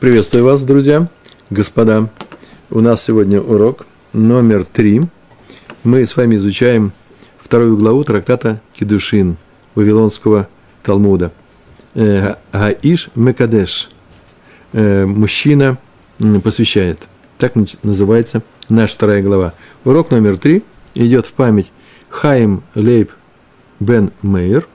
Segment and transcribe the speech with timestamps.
[0.00, 1.10] Приветствую вас, друзья,
[1.50, 2.08] господа.
[2.70, 5.02] У нас сегодня урок номер три.
[5.82, 6.92] Мы с вами изучаем
[7.42, 9.36] вторую главу трактата Кедушин
[9.74, 10.48] Вавилонского
[10.82, 11.32] Талмуда.
[11.94, 13.90] Э, Гаиш Мекадеш.
[14.72, 15.76] Э, мужчина
[16.42, 17.00] посвящает.
[17.36, 18.40] Так называется
[18.70, 19.52] наша вторая глава.
[19.84, 20.62] Урок номер три
[20.94, 21.70] идет в память
[22.08, 23.10] Хаим Лейб
[23.80, 24.66] Бен Мейер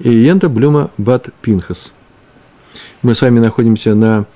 [0.00, 1.92] и Йента Блюма Бат Пинхас.
[3.02, 4.26] Мы с вами находимся на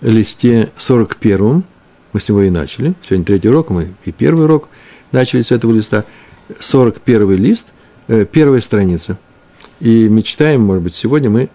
[0.00, 1.64] листе 41,
[2.12, 4.68] мы с него и начали, сегодня третий урок, мы и первый урок
[5.12, 6.04] начали с этого листа,
[6.60, 7.66] 41 лист,
[8.08, 9.18] э, первая страница.
[9.80, 11.48] И мечтаем, может быть, сегодня мы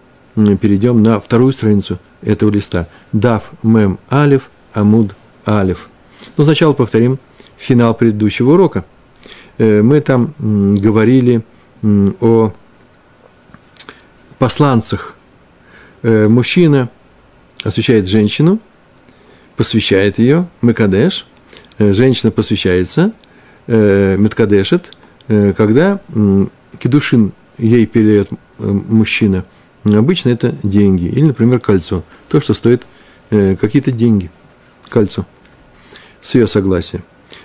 [0.56, 2.88] перейдем на вторую страницу этого листа.
[3.12, 5.14] Дав мем алиф амуд
[5.46, 5.88] алиф.
[6.36, 7.18] Но сначала повторим
[7.56, 8.84] финал предыдущего урока.
[9.58, 11.42] Э, мы там говорили
[11.82, 12.52] о
[14.38, 15.14] посланцах.
[16.02, 16.88] Э, мужчина–
[17.64, 18.60] освещает женщину,
[19.56, 21.26] посвящает ее, Мекадеш,
[21.78, 23.12] э, женщина посвящается,
[23.66, 24.92] э, Меткадешет,
[25.28, 26.00] э, когда
[26.78, 29.44] кедушин ей передает мужчина,
[29.84, 32.82] обычно это деньги, или, например, кольцо, то, что стоит
[33.30, 34.30] какие-то деньги,
[34.88, 35.24] кольцо,
[36.20, 37.02] с ее согласия.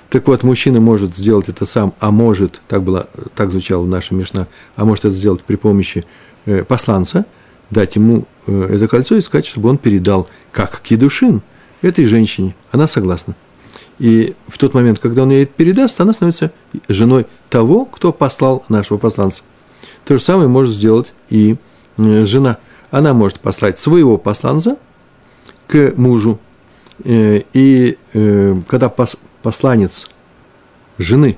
[0.10, 4.48] Так вот, мужчина может сделать это сам, а может, так, было, так звучала наша Мишна,
[4.76, 6.06] а может это сделать при помощи
[6.68, 7.26] посланца–
[7.70, 11.42] дать ему э, это кольцо и сказать, чтобы он передал, как кедушин,
[11.82, 12.56] этой женщине.
[12.72, 13.36] Она согласна.
[14.00, 16.52] И в тот момент, когда он ей это передаст, она становится
[16.88, 19.44] женой того, кто послал нашего посланца.
[20.06, 21.58] То же самое может сделать и
[21.98, 22.58] э, жена.
[22.92, 24.78] Она может послать своего посланца
[25.68, 26.40] к мужу.
[27.04, 27.98] Э, и
[28.68, 28.90] когда
[29.42, 30.10] посланец
[30.98, 31.38] жены,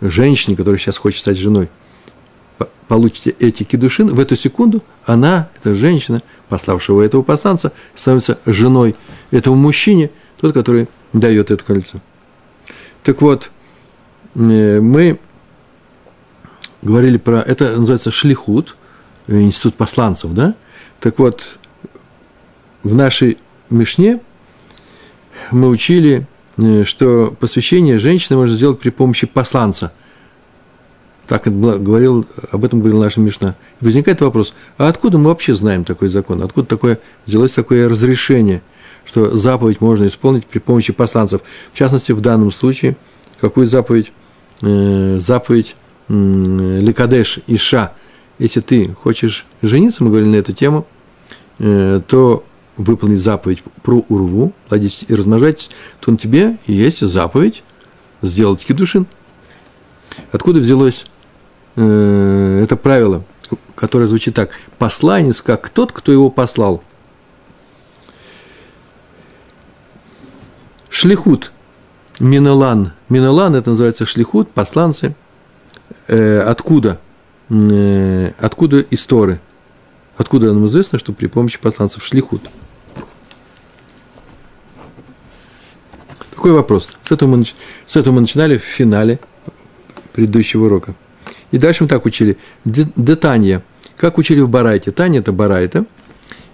[0.00, 1.68] женщине, которая сейчас хочет стать женой–
[2.88, 8.94] получите эти кедушин, в эту секунду она, эта женщина, пославшего этого посланца, становится женой
[9.30, 10.10] этому мужчине,
[10.40, 12.00] тот, который дает это кольцо.
[13.02, 13.50] Так вот,
[14.34, 15.18] мы
[16.82, 18.76] говорили про, это называется шлихут,
[19.26, 20.54] э, институт посланцев, да?
[21.00, 21.58] Так вот,
[22.82, 23.38] в нашей
[23.70, 24.20] Мишне
[25.50, 26.26] мы учили,
[26.56, 29.92] э, что посвящение женщины можно сделать при помощи посланца–
[31.40, 33.54] так говорил, об этом говорил наша Мишна.
[33.80, 36.42] Возникает вопрос, а откуда мы вообще знаем такой закон?
[36.42, 38.60] Откуда такое, взялось такое разрешение,
[39.06, 41.40] что заповедь можно исполнить при помощи посланцев?
[41.72, 42.98] В частности, в данном случае,
[43.40, 44.12] какую заповедь?
[44.60, 45.74] Э, заповедь
[46.08, 46.12] э,
[46.82, 47.94] Ликадеш Иша.
[48.38, 50.86] Если ты хочешь жениться, мы говорили на эту тему,
[51.60, 52.44] э, то
[52.76, 57.62] выполнить заповедь про урву, плодитесь и размножайтесь, то на тебе есть заповедь
[58.20, 59.06] сделать кедушин.
[60.30, 61.06] Откуда взялось
[61.76, 63.22] Э, это правило,
[63.74, 64.50] которое звучит так.
[64.78, 66.82] Посланец, как тот, кто его послал.
[70.90, 71.52] Шлихут.
[72.20, 72.92] Минелан.
[73.08, 75.14] Минелан, это называется шлихут, посланцы.
[76.08, 77.00] Э, откуда?
[77.48, 79.40] Э, откуда истории?
[80.16, 82.42] Откуда нам известно, что при помощи посланцев шлихут?
[86.30, 86.88] Такой вопрос.
[87.02, 87.46] С этого, мы,
[87.86, 89.18] с этого мы начинали в финале
[90.12, 90.94] предыдущего урока.
[91.52, 92.36] И дальше мы так учили.
[92.64, 93.62] Детанья.
[93.96, 94.90] Как учили в Барайте.
[94.90, 95.84] Таня– это Барайта.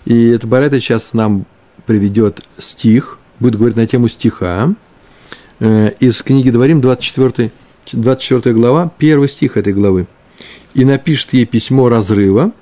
[0.05, 1.47] И это Барайта сейчас нам
[1.87, 4.75] приведет стих, будет говорить на тему стиха.
[5.61, 7.51] Э, из книги Дворим, 24,
[7.93, 10.07] 24 глава, первый стих этой главы.
[10.75, 12.53] «И напишет ей письмо разрыва,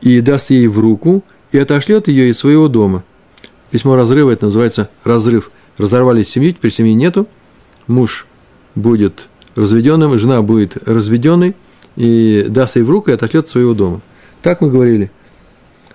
[0.00, 1.22] и даст ей в руку,
[1.52, 3.04] и отошлет ее из своего дома».
[3.70, 5.50] Письмо разрыва– это называется разрыв.
[5.78, 7.28] Разорвались семью, теперь семьи нету,
[7.86, 8.26] муж
[8.74, 9.28] будет
[9.60, 11.54] разведенным, жена будет разведенной
[11.96, 14.00] и даст ей в руку и отошлет своего дома.
[14.42, 15.10] Так мы говорили.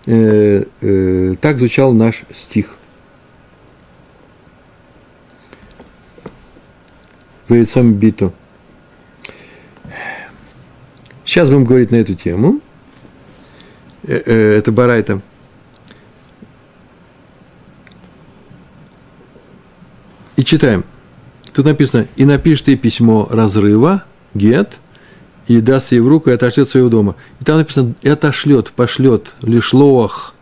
[0.05, 2.75] Э, э, так звучал наш стих.
[7.49, 8.31] Вейцом бито.
[11.25, 12.61] Сейчас будем говорить на эту тему.
[14.03, 15.21] Э, э, это Барайта.
[20.35, 20.83] И читаем.
[21.55, 24.03] Тут написано, и напишет ей письмо разрыва,
[24.33, 24.77] гет,
[25.47, 27.15] и даст ей в руку и отошлет своего дома.
[27.39, 30.33] И там написано, и отошлет, пошлет, лишлоах,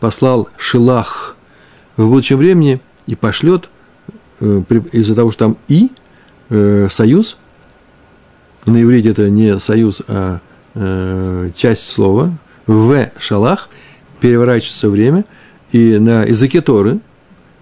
[0.00, 1.36] послал шилах
[1.98, 3.68] в будущем времени и пошлет,
[4.40, 5.90] э, из-за того, что там и,
[6.48, 7.36] э, союз,
[8.64, 10.40] на иврите это не союз, а
[10.74, 12.32] э, часть слова,
[12.66, 13.68] в шалах,
[14.20, 15.26] переворачивается время,
[15.72, 17.00] и на языке Торы,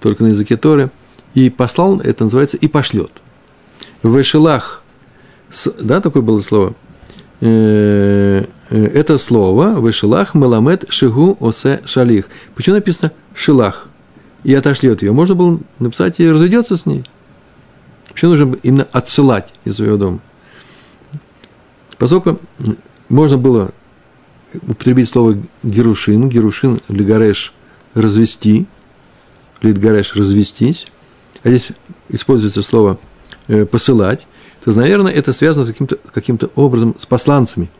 [0.00, 0.90] только на языке Торы–
[1.34, 3.10] и послал, это называется, и пошлет.
[4.02, 4.82] В Эшелах,
[5.80, 6.74] да, такое было слово,
[7.40, 12.26] э, э, это слово «вышелах меламет шигу осе шалих».
[12.54, 13.88] Почему написано «шилах»?
[14.44, 15.12] И отошлет ее.
[15.12, 17.04] Можно было написать и разойдется с ней.
[18.12, 20.20] Почему нужно именно отсылать из своего дома?
[21.98, 22.38] Поскольку
[23.08, 23.72] можно было
[24.68, 27.54] употребить слово герушин, герушин, лигареш–
[27.94, 28.66] развести,
[29.62, 30.86] литгареш– развестись,
[31.44, 31.68] а здесь
[32.08, 32.98] используется слово
[33.46, 34.26] э, посылать,
[34.64, 37.70] то, наверное, это связано с каким-то каким образом с посланцами.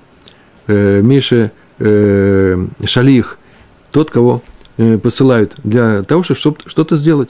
[0.67, 3.39] Э, Миша э, Шалих,
[3.91, 4.43] тот, кого
[5.05, 7.29] посылают для того, чтобы что-то сделать,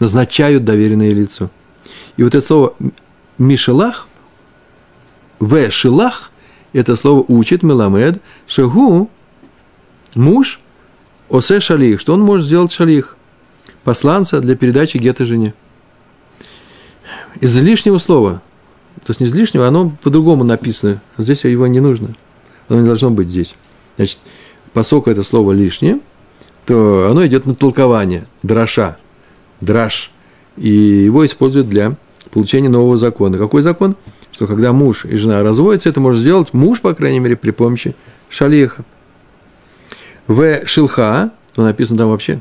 [0.00, 1.50] назначают доверенное лицо.
[2.16, 2.74] И вот это слово
[3.36, 4.08] Мишелах,
[5.38, 6.30] В Шилах,
[6.72, 9.10] это слово учит Меламед, Шагу,
[10.14, 10.58] муж,
[11.28, 13.14] Осе Шалих, что он может сделать Шалих,
[13.84, 15.52] посланца для передачи гетто жене.
[17.40, 18.42] Из лишнего слова,
[19.04, 21.02] то есть не из лишнего, оно по-другому написано.
[21.18, 22.14] Здесь его не нужно.
[22.68, 23.54] Оно не должно быть здесь.
[23.96, 24.18] Значит,
[24.72, 26.00] поскольку это слово лишнее,
[26.64, 28.96] то оно идет на толкование, дроша,
[29.60, 30.10] драж,
[30.56, 31.96] и его используют для
[32.30, 33.38] получения нового закона.
[33.38, 33.96] Какой закон?
[34.32, 37.94] Что когда муж и жена разводятся, это может сделать муж, по крайней мере, при помощи
[38.28, 38.84] шалиха.
[40.26, 42.40] В шилха, то написано там вообще,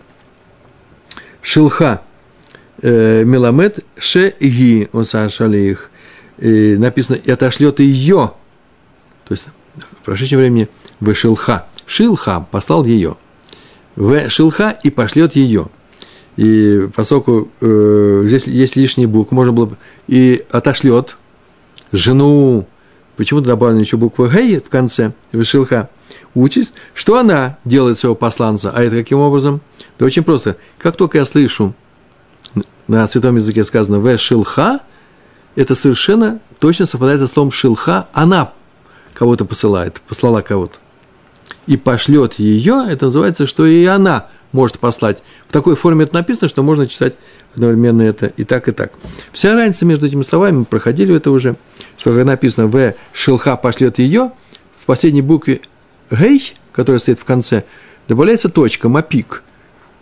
[1.42, 2.02] шилха–
[2.90, 5.90] Меламед Шеги Оса Шалих.
[6.38, 8.34] И написано, и отошлет ее.
[9.28, 9.46] То есть
[9.76, 10.68] в прошедшем времени
[11.00, 11.68] в Шилха.
[12.52, 13.18] Послал ее.
[13.96, 15.68] В Шилха и пошлет ее.
[16.38, 19.78] И поскольку э, здесь есть лишний букв, можно было бы
[20.08, 21.16] и отошлет
[21.94, 22.68] жену,
[23.16, 25.90] почему-то добавлена еще буква Гей в конце, Вишилха,
[26.34, 28.72] учит, что она делает своего посланца.
[28.72, 29.62] А это каким образом?
[29.98, 30.58] Да очень просто.
[30.78, 31.74] Как только я слышу
[32.88, 34.82] на святом языке сказано «в шилха»,
[35.56, 38.52] это совершенно точно совпадает со словом «шилха», она
[39.14, 40.76] кого-то посылает, послала кого-то.
[41.68, 45.24] И пошлет ее, это называется, что и она может послать.
[45.48, 47.16] В такой форме это написано, что можно читать
[47.56, 48.92] одновременно это и так, и так.
[49.32, 51.56] Вся разница между этими словами, мы проходили это уже,
[51.98, 54.32] что когда написано «в шилха пошлет ее»,
[54.82, 55.62] в последней букве
[56.12, 57.64] «гей», которая стоит в конце,
[58.08, 59.42] добавляется точка, мапик.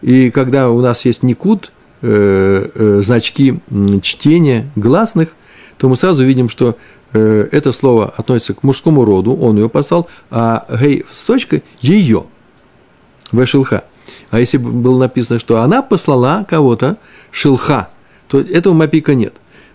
[0.01, 1.71] И когда у нас есть никуд–
[2.03, 3.59] значки
[4.01, 5.35] чтения гласных,
[5.77, 6.77] то мы сразу видим, что
[7.13, 12.25] э, это слово относится к мужскому роду, он ее послал, а гей с точкой– ее,
[13.31, 13.83] вешилха.
[14.31, 16.97] А если бы было написано, что она послала кого-то,
[17.31, 17.89] шилха,
[18.27, 19.33] то этого мапика нет.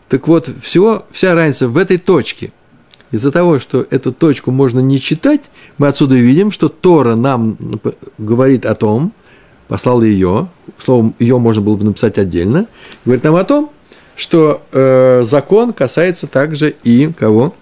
[0.08, 2.52] Так вот, всего, вся разница в этой точке.
[3.10, 7.56] Из-за того, что эту точку можно не читать, мы отсюда видим, что Тора нам
[8.19, 9.12] говорит о том,
[9.68, 10.48] послал ее,
[10.78, 12.66] словом, ее можно было бы написать отдельно,
[13.04, 13.70] говорит нам о том,
[14.16, 17.54] что э, закон касается также и кого?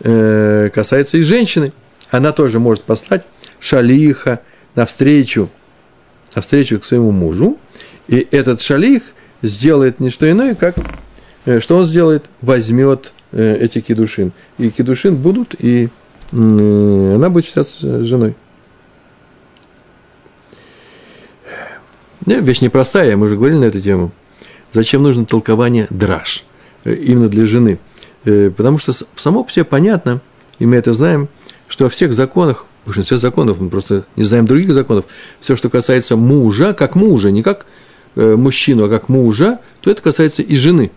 [0.00, 1.72] Э, касается и женщины.
[2.10, 3.24] Она тоже может послать
[3.60, 4.40] шалиха
[4.74, 5.48] навстречу,
[6.34, 7.58] навстречу к своему мужу,
[8.08, 9.02] и этот шалих
[9.42, 10.76] сделает не что иное, как
[11.44, 12.24] э, что он сделает?
[12.40, 14.32] Возьмет э, эти кедушин.
[14.58, 15.88] И кедушин будут, и
[16.32, 18.34] э, она будет считаться женой.
[22.26, 24.10] Не, вещь непростая, мы уже говорили на эту тему.
[24.72, 26.44] Зачем нужно толкование драж
[26.84, 27.78] э, именно для жены?
[28.24, 30.20] Э, потому что само по себе понятно,
[30.58, 31.28] и мы это знаем,
[31.68, 35.04] что во всех законах, в большинстве законов, мы просто не знаем других законов,
[35.40, 37.64] все, что касается мужа, как мужа, не как
[38.16, 40.90] э, мужчину, а как мужа, то это касается и жены.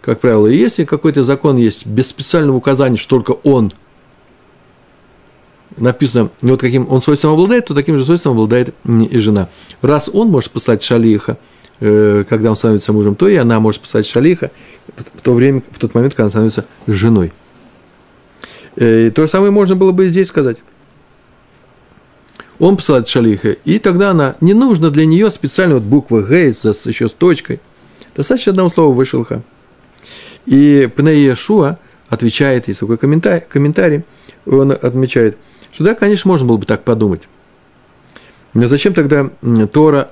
[0.00, 3.72] Как правило, если какой-то закон есть без специального указания, что только он–
[5.80, 9.48] написано, вот каким он свойством обладает, то таким же свойством обладает и жена.
[9.82, 11.38] Раз он может послать шалиха,
[11.80, 14.50] э, когда он становится мужем, то и она может послать шалиха
[14.96, 17.32] в то время, в тот момент, когда она становится женой.
[18.76, 20.58] Э, и то же самое можно было бы и здесь сказать.
[22.58, 27.08] Он посылает шалиха, и тогда она, не нужно для нее специально вот буква Г еще
[27.08, 27.60] с точкой.
[28.16, 29.42] Достаточно одного слова вышелха.
[30.44, 34.02] И Пней Шуа отвечает, есть такой комментарий, комментарий,
[34.44, 35.36] он отмечает–
[35.78, 37.22] что да, конечно, можно было бы так подумать.
[38.52, 39.30] Но зачем тогда
[39.72, 40.10] Тора...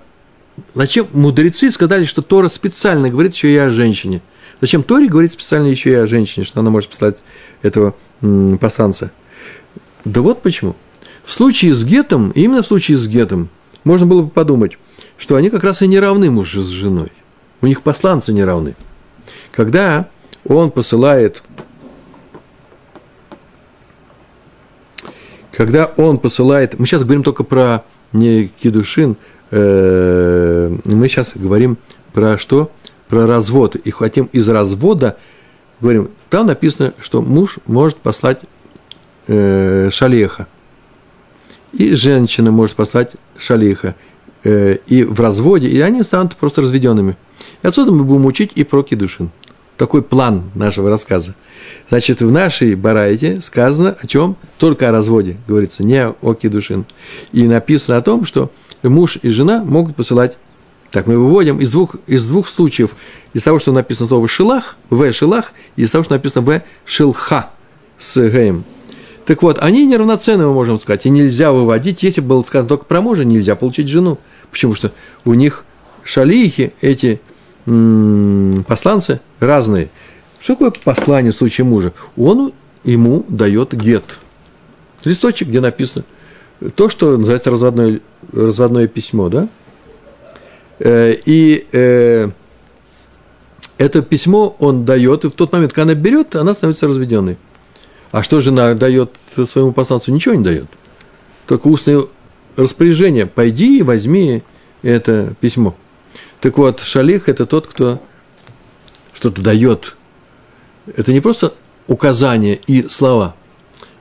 [0.74, 4.22] Зачем мудрецы сказали, что Тора специально говорит еще и о женщине?
[4.60, 7.16] Зачем Торе говорит специально еще и о женщине, что она может послать
[7.62, 7.96] этого
[8.60, 9.10] посланца?
[10.04, 10.76] Да вот почему.
[11.24, 13.48] В случае с Гетом, именно в случае с Гетом,
[13.82, 14.78] можно было бы подумать,
[15.18, 17.10] что они как раз и не равны муж с женой.
[17.60, 18.76] У них посланцы не равны.
[19.50, 20.08] Когда
[20.44, 21.42] он посылает
[25.56, 27.82] когда он посылает, мы сейчас говорим только про
[28.12, 29.16] не кидушин,
[29.50, 31.78] э, мы сейчас говорим
[32.12, 32.70] про что?
[33.08, 33.74] Про развод.
[33.76, 35.16] И хотим из развода,
[35.80, 38.40] говорим, там написано, что муж может послать
[39.28, 40.46] э, шалеха.
[41.72, 43.94] И женщина может послать шалиха
[44.44, 47.16] э, и в разводе, и они станут просто разведенными.
[47.62, 49.30] И отсюда мы будем учить и про кедушин.
[49.76, 51.34] Такой план нашего рассказа.
[51.88, 54.36] Значит, в нашей барайте сказано о чем?
[54.58, 56.86] Только о разводе, говорится, не о кедушин.
[57.32, 58.50] И написано о том, что
[58.82, 60.38] муж и жена могут посылать
[60.90, 62.90] так, мы выводим из двух, из двух случаев.
[63.34, 67.50] Из того, что написано слово «шилах», «в шилах», и из того, что написано «в шилха»
[67.98, 68.64] с «гэем».
[69.26, 73.00] Так вот, они неравноценны, мы можем сказать, и нельзя выводить, если было сказано только про
[73.00, 74.18] мужа, нельзя получить жену.
[74.52, 74.74] Почему?
[74.74, 74.92] Что
[75.24, 75.64] у них
[76.04, 77.20] шалихи, эти
[77.66, 79.90] посланцы разные.
[80.40, 81.92] Что такое послание в случае мужа?
[82.16, 82.52] Он
[82.84, 84.18] ему дает гет.
[85.04, 86.04] Листочек, где написано
[86.74, 88.00] то, что называется разводное,
[88.32, 89.48] разводное письмо, да?
[90.78, 92.28] Э, и э,
[93.78, 97.36] это письмо он дает, и в тот момент, когда она берет, она становится разведенной.
[98.12, 99.10] А что жена дает
[99.48, 100.12] своему посланцу?
[100.12, 100.66] Ничего не дает.
[101.46, 102.04] Только устное
[102.56, 103.26] распоряжение.
[103.26, 104.42] Пойди и возьми
[104.82, 105.74] это письмо.
[106.46, 108.00] Так вот, шалих– это тот, кто
[109.12, 109.96] что-то дает.
[110.86, 111.54] Это не просто
[111.88, 113.34] указания и слова.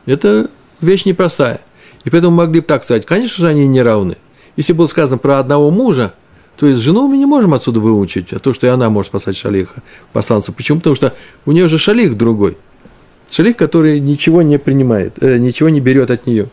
[0.06, 1.62] Это вещь непростая.
[2.04, 4.18] И поэтому могли бы так сказать, конечно же, они не равны.
[4.58, 6.14] Если было сказано про одного мужа–
[6.58, 9.36] то есть жену мы не можем отсюда выучить, а то, что и она может послать
[9.36, 9.82] шалиха,
[10.14, 10.52] посланца.
[10.52, 10.78] Почему?
[10.78, 11.14] Потому что
[11.48, 12.58] у нее же шалих другой.
[13.30, 16.48] Шалих, который ничего не принимает, э, ничего не берет от нее.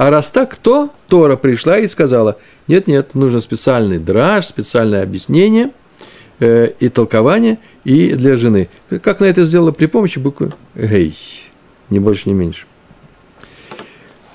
[0.00, 2.38] А раз так, то Тора пришла и сказала,
[2.68, 5.72] нет-нет, нужен специальный драж, специальное объяснение
[6.38, 8.70] э, и толкование и для жены.
[9.02, 11.14] Как на это сделала при помощи буквы «гей»,
[11.90, 12.64] ни больше, ни меньше.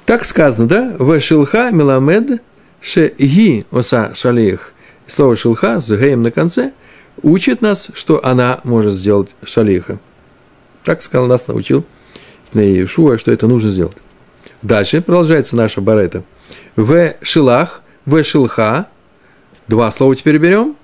[0.05, 0.95] Так сказано, да?
[0.99, 2.43] В шилха меламед
[2.79, 4.71] ше ги оса шалих
[5.07, 6.73] слово шелха с геем на конце
[7.23, 9.97] учит нас, что она может сделать шалиха.
[10.83, 11.83] Так сказал, нас научил
[12.53, 13.97] Иешуа, что это нужно сделать.
[14.61, 16.23] Дальше продолжается наша барета.
[16.75, 18.87] В шилах, в шилха,
[19.67, 20.75] два слова теперь берем.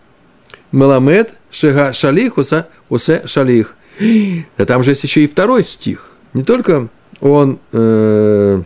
[0.71, 3.75] Маламед, шега шалих, уса, усе шалих.
[4.57, 6.11] А там же есть еще и второй стих.
[6.33, 6.87] Не только
[7.19, 8.61] он э,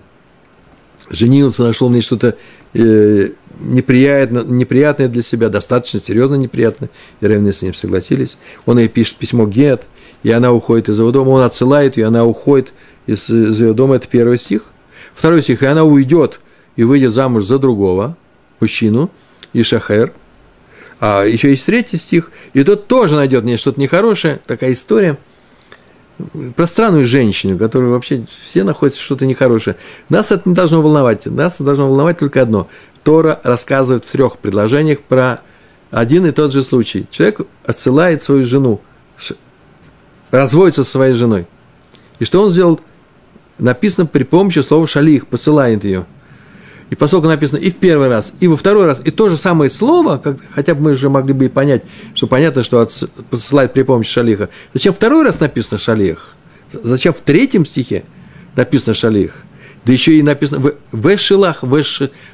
[1.10, 2.38] женился, нашел мне что-то
[2.74, 6.90] э, неприятно, неприятное для себя, достаточно серьезно неприятное,
[7.22, 8.38] и равны с ним согласились.
[8.66, 9.84] Он ей пишет письмо Гет,
[10.24, 12.74] и она уходит из его дома, он отсылает ее, она уходит
[13.08, 14.64] из, из ее дома, это первый стих.
[15.16, 16.40] Второй стих, и она уйдет
[16.76, 18.16] и выйдет замуж за другого
[18.60, 19.10] мужчину,
[19.54, 20.12] и Шахер.
[21.00, 25.18] А еще есть третий стих, и тот тоже найдет мне что-то нехорошее, такая история–
[26.56, 29.76] про странную женщину, которая вообще все находятся что-то нехорошее.
[30.10, 31.26] Нас это не должно волновать.
[31.26, 32.68] Нас должно волновать только одно.
[33.04, 35.42] Тора рассказывает в трех предложениях про
[35.92, 37.06] один и тот же случай.
[37.12, 38.82] Человек отсылает свою жену,
[40.32, 41.48] разводится со своей женой.
[42.20, 42.80] И что он сделал?
[43.58, 46.06] Написано при помощи слова шалих, посылает ее.
[46.90, 49.72] И поскольку написано и в первый раз, и во второй раз, и то же самое
[49.72, 51.84] слово, как, хотя бы мы уже могли бы и понять,
[52.14, 54.50] что понятно, что от, посылает при помощи шалиха.
[54.74, 56.36] Зачем второй раз написано шалих?
[56.72, 58.04] Зачем в третьем стихе
[58.56, 59.34] написано шалих?
[59.84, 61.84] Да еще и написано в, в шилах, в,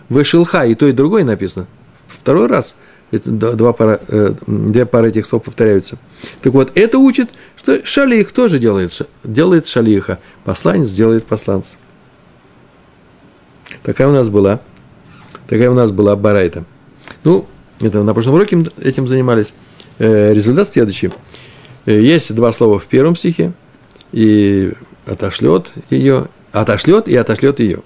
[0.09, 1.67] в шилха, и то, и другое написано.
[2.07, 2.75] Второй раз
[3.11, 5.97] это два пара, э, две пары этих слов повторяются.
[6.41, 11.75] Так вот, это учит, что шалих тоже делает, делает шалиха, посланец делает посланца.
[13.83, 14.61] Такая у нас была,
[15.47, 16.65] такая у нас была барайта.
[17.23, 17.47] Ну,
[17.81, 19.53] это на прошлом уроке этим занимались.
[19.99, 21.11] Э, результат следующий.
[21.85, 23.53] Э, есть два слова в первом стихе,
[24.11, 24.71] и
[25.05, 27.83] отошлет ее, отошлет и отошлет ее.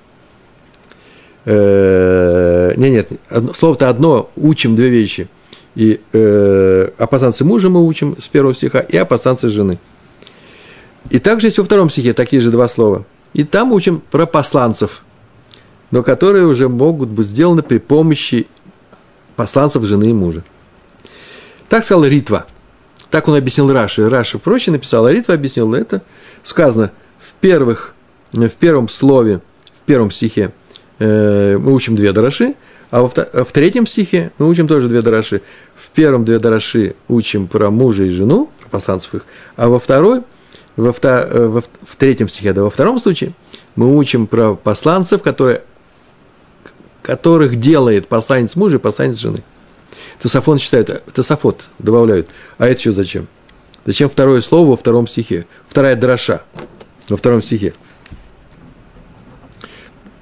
[1.46, 5.28] Э, нет, нет, слово-то одно, учим две вещи.
[5.75, 9.08] И э, о мужа мы учим с первого стиха, и о
[9.50, 9.78] жены.
[11.10, 13.06] И также есть во втором стихе такие же два слова.
[13.34, 15.04] И там учим про посланцев,
[15.92, 18.48] но которые уже могут быть сделаны при помощи
[19.36, 20.44] посланцев жены и мужа.
[21.70, 22.46] Так сказал Ритва.
[23.12, 24.10] Так он объяснил Раши.
[24.10, 26.02] Раши проще написал, а Ритва объяснил это.
[26.44, 27.94] Сказано в первых
[28.32, 29.42] в первом слове,
[29.82, 30.52] в первом стихе
[31.00, 32.56] э, мы учим две дараши,
[32.92, 35.42] а во, в третьем стихе мы учим тоже две дараши.
[35.75, 39.25] В первом две дараши учим про мужа и жену, про посланцев их,
[39.56, 40.24] а во второй,
[40.75, 43.34] во, э, во, в третьем стихе, да во втором случае
[43.75, 45.62] мы учим про посланцев, которые,
[47.02, 49.44] которых делает посланец мужа и посланец жены.
[50.22, 52.30] Тософон считает, Тософот добавляют.
[52.58, 53.28] А это что зачем?
[53.86, 55.46] Зачем второе слово во втором стихе?
[55.68, 56.42] Вторая дроша
[57.10, 57.74] во втором стихе.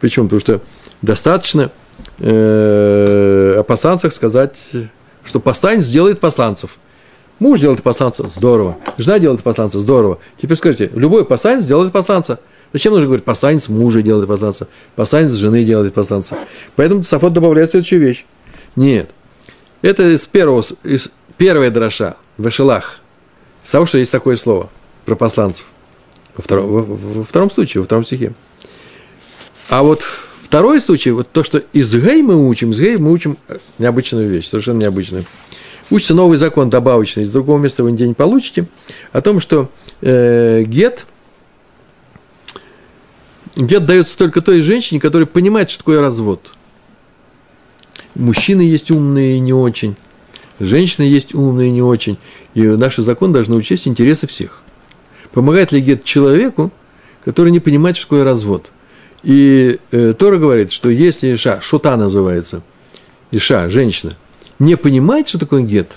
[0.03, 0.25] Почему?
[0.25, 0.62] Потому что
[1.01, 1.72] достаточно
[2.19, 4.57] э, о посланцах сказать,
[5.24, 6.72] что посланец делает посланцев.
[7.39, 8.75] Муж делает посланца, здорово.
[8.98, 10.19] Жена делает посланца, здорово.
[10.41, 12.41] Теперь скажите, любой посланец делает посланца.
[12.74, 14.67] Зачем нужно говорить, посланец мужа делает посланца,
[14.98, 16.38] посланец жены делает посланца?
[16.75, 18.25] Поэтому Тософот добавляет следующую вещь.
[18.75, 19.10] Нет.
[19.81, 23.00] Это из первого, из первой дроша, в Эшелах.
[23.63, 24.69] С того, что есть такое слово
[25.05, 25.65] про посланцев.
[26.36, 28.33] Во втором, во, во втором случае, во втором стихе.
[29.74, 30.03] А вот
[30.44, 33.39] второй случай, вот то, что из Гей мы учим, из Гей мы учим
[33.80, 35.25] необычную вещь, совершенно необычную.
[35.89, 38.68] Учится новый закон добавочный, из другого места вы нигде не получите,
[39.13, 41.08] о том, что э, гет,
[43.56, 46.53] гет дается только той женщине, которая понимает, что такое развод.
[48.13, 49.96] Мужчины есть умные и не очень,
[50.60, 52.20] женщины есть умные и не очень,
[52.53, 54.62] и наши законы должны учесть интересы всех.
[55.32, 56.72] Помогает ли гет человеку,
[57.25, 58.70] который не понимает, что такое развод?
[59.24, 62.62] И э, Тора говорит, что если Иша, шута называется,
[63.32, 64.18] Иша, женщина,
[64.60, 65.92] не понимает, что такое гет,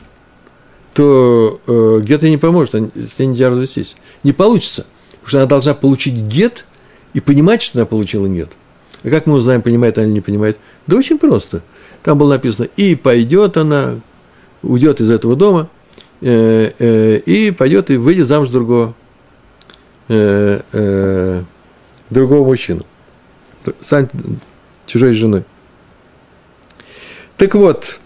[0.95, 3.97] то э, гет ей не поможет, с ней нельзя развестись.
[4.23, 6.65] Не получится, потому что она должна получить гет
[7.13, 8.51] и понимать, что она получила гет.
[9.03, 10.59] А как мы узнаем, понимает она или не понимает?
[10.87, 11.63] Да очень просто.
[12.03, 14.01] Там было написано, и пойдет она,
[14.63, 15.69] уйдет из этого дома,
[16.21, 18.95] э, э, и пойдет и выйдет замуж другого,
[20.09, 21.43] э, э,
[22.11, 22.87] другого мужчину.
[23.81, 24.11] Станет
[24.87, 25.45] чужой женой.
[27.37, 27.99] Так вот,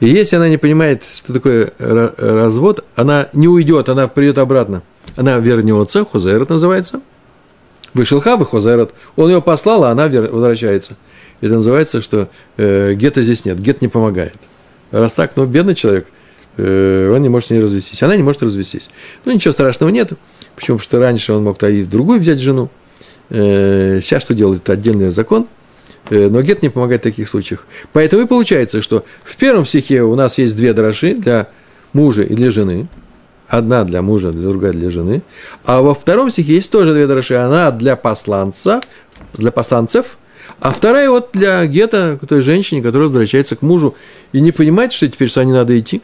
[0.00, 4.82] и если она не понимает, что такое развод, она не уйдет, она придет обратно.
[5.16, 7.00] Она вернется, Хозерот называется.
[7.94, 8.94] Вышел Хавы Хозерот.
[9.16, 10.96] Он ее послал, а она возвращается.
[11.40, 14.36] Это называется, что э, гетто здесь нет, гет не помогает.
[14.90, 16.06] Раз так, ну, бедный человек,
[16.56, 18.02] э, он не может не развестись.
[18.02, 18.88] Она не может развестись.
[19.24, 20.12] Ну, ничего страшного нет.
[20.54, 20.76] Почему?
[20.76, 22.68] Потому что раньше он мог-то и другую взять жену.
[23.30, 24.62] Э, сейчас что делает?
[24.62, 25.46] Это отдельный закон–
[26.10, 27.66] Э, но гет не помогает в таких случаях.
[27.92, 31.48] Поэтому и получается, что в первом стихе у нас есть две дрожи для
[31.92, 32.88] мужа и для жены.
[33.48, 35.22] Одна для мужа, другая для жены.
[35.64, 37.36] А во втором стихе есть тоже две дрожи.
[37.36, 38.80] Одна для посланца,
[39.34, 40.18] для посланцев,
[40.60, 43.94] а вторая вот для гета, той женщине, которая возвращается к мужу
[44.32, 46.02] и не понимает, что теперь что не надо идти,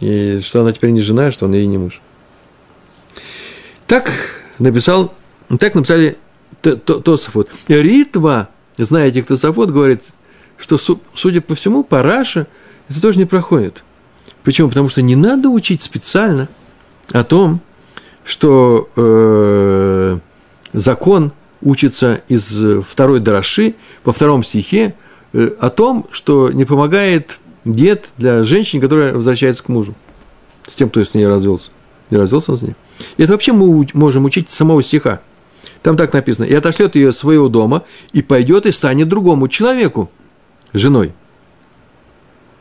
[0.00, 2.00] и что она теперь не жена, что он ей не муж.
[3.86, 4.10] Так
[4.58, 5.14] написал,
[5.58, 6.16] так написали
[6.62, 7.50] Тософот.
[7.68, 10.02] Ритва знаете, кто Тософот говорит,
[10.56, 10.78] что,
[11.14, 12.46] судя по всему, параша
[12.88, 13.82] это тоже не проходит.
[14.44, 14.68] Почему?
[14.68, 16.48] Потому что не надо учить специально
[17.12, 17.60] о том,
[18.24, 20.18] что э,
[20.72, 22.52] закон учится из
[22.86, 24.94] второй дораши, во втором стихе,
[25.32, 29.94] э, о том, что не помогает дед для женщины, которая возвращается к мужу,
[30.66, 31.70] с тем, кто с ней развелся.
[32.10, 32.74] Не развелся он с ней.
[33.16, 35.20] И это вообще мы можем учить самого стиха.
[35.82, 40.10] Там так написано, и отошлет ее своего дома, и пойдет и станет другому человеку,
[40.72, 41.12] женой.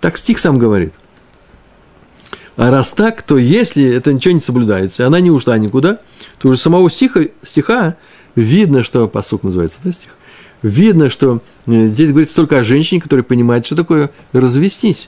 [0.02, 0.94] Так стих сам говорит.
[2.56, 6.00] А раз так, то если это ничего не соблюдается, и она не ушла никуда,
[6.40, 7.98] то уже самого стиха, стиха
[8.36, 10.12] видно, что посук называется, да, стих?
[10.64, 15.08] Видно, что э, здесь говорится только о женщине, которая понимает, что такое развестись.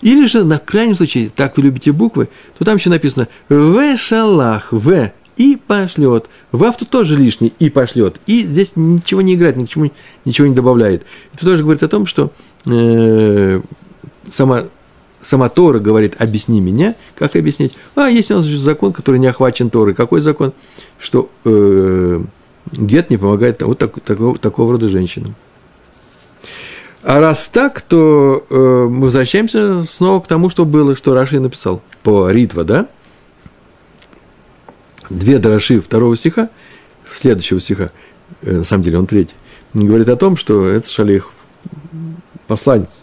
[0.00, 4.68] Или же, на крайнем случае, так вы любите буквы, то там еще написано «в шалах»,
[4.70, 6.26] «в», и пошлет.
[6.52, 8.20] В авто тоже лишний и пошлет.
[8.26, 9.88] И здесь ничего не играет, ничего,
[10.24, 11.04] ничего не добавляет.
[11.34, 12.32] Это тоже говорит о том, что
[12.66, 13.60] э,
[14.32, 14.64] сама,
[15.22, 16.94] сама Тора говорит, объясни меня.
[17.16, 17.74] Как объяснить?
[17.94, 19.94] А, есть у нас закон, который не охвачен Торой.
[19.94, 20.52] Какой закон?
[20.98, 22.20] Что э,
[22.72, 25.34] гет не помогает вот так, такого, такого рода женщинам.
[27.02, 28.54] А раз так, то э,
[28.90, 32.88] мы возвращаемся снова к тому, что было, что Раши написал по Ритва, да?
[35.10, 36.48] Две дрожи второго стиха,
[37.12, 37.90] следующего стиха,
[38.42, 39.34] э, на самом деле он третий,
[39.74, 41.30] говорит о том, что это шалих,
[42.46, 43.02] посланец.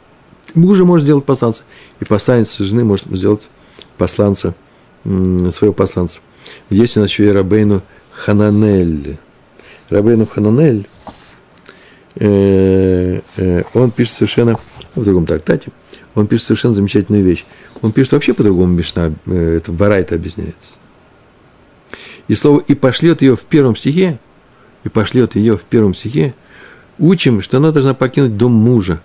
[0.55, 1.63] Мужа может сделать посланца,
[1.99, 3.43] и посланец жены может сделать
[3.97, 4.55] посланца,
[5.03, 6.19] своего посланца.
[6.69, 9.17] Есть у нас еще и Рабейну Хананель.
[9.89, 10.87] Рабейну Хананель,
[12.15, 14.57] э, э, он пишет совершенно,
[14.95, 15.71] в другом трактате,
[16.15, 17.45] он пишет совершенно замечательную вещь.
[17.81, 20.77] Он пишет вообще по-другому Мишна, это Барайта объясняется.
[22.27, 24.19] И слово «и пошлет ее» в первом стихе,
[24.83, 26.33] и пошлет ее в первом стихе,
[26.99, 29.01] учим, что она должна покинуть дом мужа.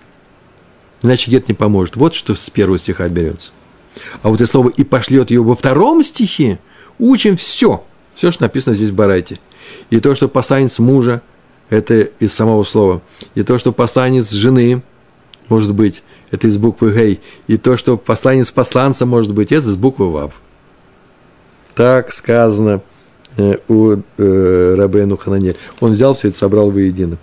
[1.02, 1.96] Иначе гет не поможет.
[1.96, 3.50] Вот что с первого стиха берется.
[4.22, 6.58] А вот и слово «и пошлет ее» во втором стихе,
[6.98, 7.84] учим все.
[8.14, 9.38] Все, что написано здесь в Барайте.
[9.90, 11.22] И то, что посланец мужа,
[11.70, 13.02] это из самого слова.
[13.34, 14.82] И то, что посланец жены,
[15.48, 17.20] может быть, это из буквы Гей.
[17.46, 20.40] И то, что посланец посланца, может быть, это из буквы Вав.
[21.74, 22.82] Так сказано
[23.68, 25.56] у э, Рабену Хананель.
[25.80, 27.16] Он взял все это, собрал воедино.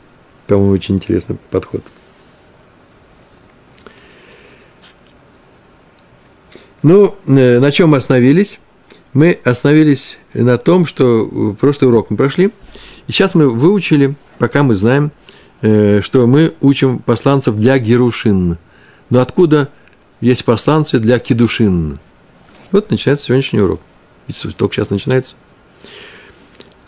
[0.47, 1.81] По-моему, очень интересный подход.
[6.81, 8.59] Ну, э, на чем мы остановились?
[9.13, 12.51] Мы остановились на том, что прошлый урок мы прошли,
[13.07, 15.11] И сейчас мы выучили, пока мы знаем,
[15.61, 18.57] э, что мы учим посланцев для Герушин.
[19.09, 19.69] Но откуда
[20.21, 21.99] есть посланцы для Кедушин?
[22.71, 23.81] Вот начинается сегодняшний урок.
[24.57, 25.35] Только сейчас начинается.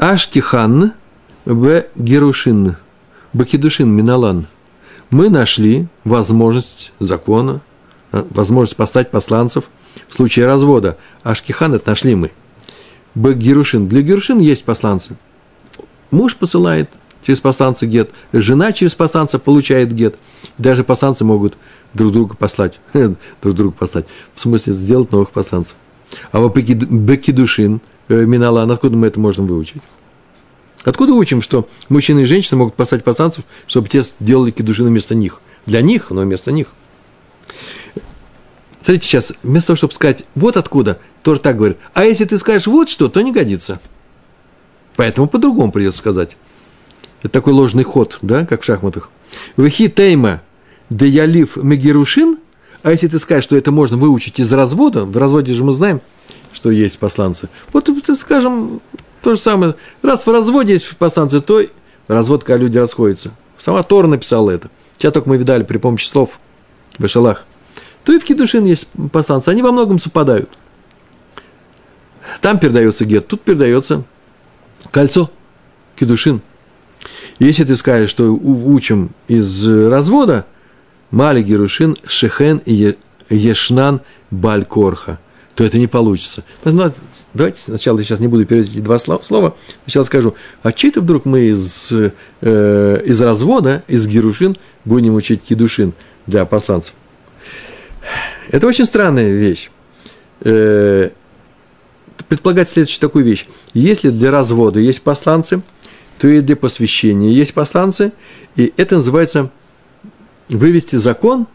[0.02, 0.94] Ашкихан
[1.46, 2.76] в Герушин.
[3.34, 4.48] Бакидушин Миналан.
[5.12, 7.62] Мы нашли возможность закона,
[8.12, 9.66] э, возможность поставить посланцев
[10.08, 10.98] в случае развода.
[11.22, 12.32] Ашкихан это нашли мы.
[13.14, 13.88] Бакгерушин.
[13.88, 15.18] Для Герушин есть посланцы.
[16.10, 16.90] Муж посылает
[17.22, 20.16] через посланца гет, жена через посланца получает гет.
[20.58, 21.58] Даже посланцы могут
[21.94, 25.76] друг друга послать, друг друга послать, в смысле сделать новых посланцев.
[26.32, 27.82] А вот Бекидушин,
[28.14, 29.82] Миналан, откуда мы это можем выучить?
[30.84, 35.42] Откуда учим, что мужчины и женщины могут послать посланцев, чтобы те сделали кедушин вместо них?
[35.66, 36.68] Для них, но вместо них.
[38.84, 41.78] Смотрите сейчас, вместо того, чтобы сказать вот откуда, тоже так говорит.
[41.94, 43.80] А если ты скажешь вот что, то не годится.
[44.96, 46.36] Поэтому по-другому придется сказать.
[47.22, 49.12] Это такой ложный ход, да, как в шахматах.
[49.56, 50.42] Вехи тейма
[50.90, 52.38] де ялив мегерушин,
[52.82, 56.02] а если ты скажешь, что это можно выучить из развода, в разводе же мы знаем,
[56.62, 57.50] что есть посланцы.
[57.74, 58.82] Вот, скажем,
[59.24, 59.74] то же самое.
[60.04, 61.60] Раз в разводе есть посланцы, то
[62.08, 63.32] развод, когда люди расходятся.
[63.58, 64.70] Сама Тора написала это.
[64.96, 66.40] Сейчас только мы видали при помощи слов
[67.00, 67.46] в Эшалах.
[68.04, 69.50] То и в Кедушин есть посланцы.
[69.50, 70.52] Они во многом совпадают.
[72.42, 74.04] Там передается гет, тут передается
[74.92, 75.32] кольцо,
[75.96, 76.42] кедушин.
[77.40, 80.46] Если ты скажешь, что учим из развода,
[81.10, 82.96] Мали Герушин, Шехен и
[83.30, 85.18] Ешнан Балькорха–
[85.56, 86.44] то это не получится.
[86.64, 91.26] Давайте сначала, я сейчас не буду переводить два слова, сначала скажу, а че это вдруг
[91.26, 95.94] мы из, э, из развода, из Герушин, будем учить Кедушин
[96.28, 96.94] для посланцев?
[98.50, 99.70] Это очень странная вещь.
[100.42, 101.10] Э,
[102.28, 103.46] предполагать следующую такую вещь.
[103.74, 105.62] Если для развода есть посланцы,
[106.18, 108.14] то и для посвящения есть посланцы,
[108.56, 109.50] и это называется
[110.50, 111.48] вывести закон,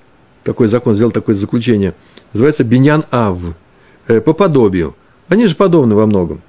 [0.45, 1.95] такой закон, сделал такое заключение,
[2.33, 3.39] называется Биньян Ав–
[4.07, 4.95] по подобию.
[5.29, 6.43] Они же подобны во многом.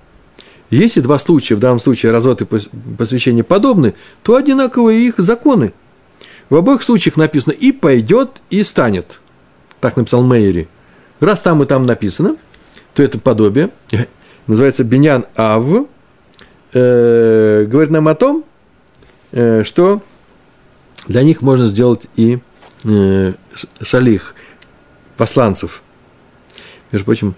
[0.69, 2.45] Если два случая, в данном случае развод и
[2.97, 5.73] посвящение подобны, то одинаковые их законы.
[6.49, 9.19] В обоих случаях написано «и пойдет, и станет».
[9.79, 10.67] Так написал Мейри.
[11.19, 12.35] Раз там и там написано,
[12.93, 13.69] то это подобие,
[14.47, 15.87] называется Бенян Ав,
[16.73, 18.43] э, говорит нам о том,
[19.31, 20.01] э, что
[21.07, 22.39] для них можно сделать и
[22.83, 23.33] э,
[23.81, 24.35] шалих,
[25.15, 25.81] посланцев.
[26.91, 27.35] Между прочим,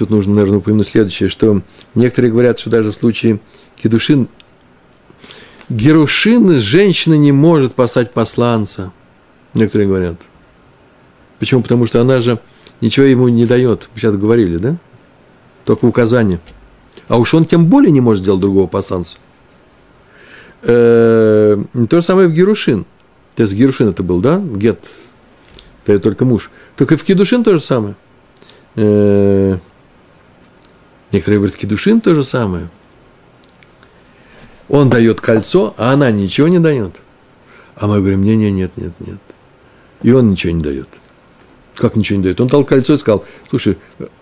[0.00, 1.60] Тут нужно, наверное, упомянуть следующее, что
[1.94, 3.38] некоторые говорят, что даже в случае
[3.76, 4.30] кедушин,
[5.68, 8.92] герушин женщина не может послать посланца.
[9.52, 10.16] Некоторые говорят.
[11.38, 11.60] Почему?
[11.60, 12.38] Потому что она же
[12.80, 13.90] ничего ему не дает.
[13.94, 14.78] Сейчас говорили, да?
[15.66, 16.40] Только указание.
[17.08, 19.18] А уж он тем более не может сделать другого посланца.
[20.62, 22.86] Э, то же самое в Герушин.
[23.36, 24.38] То есть Герушин это был, да?
[24.38, 24.82] Гет.
[25.84, 26.50] Это только муж.
[26.76, 27.96] Только и в Кедушин то же самое.
[28.76, 29.58] Э,
[31.12, 32.68] Некоторые говорят, кедушин то же самое.
[34.68, 36.92] Он дает кольцо, а она ничего не дает.
[37.74, 39.18] А мы говорим, нет, нет, нет, нет, нет.
[40.02, 40.88] И он ничего не дает.
[41.74, 42.40] Как ничего не дает?
[42.40, 43.78] Он дал кольцо и сказал, слушай,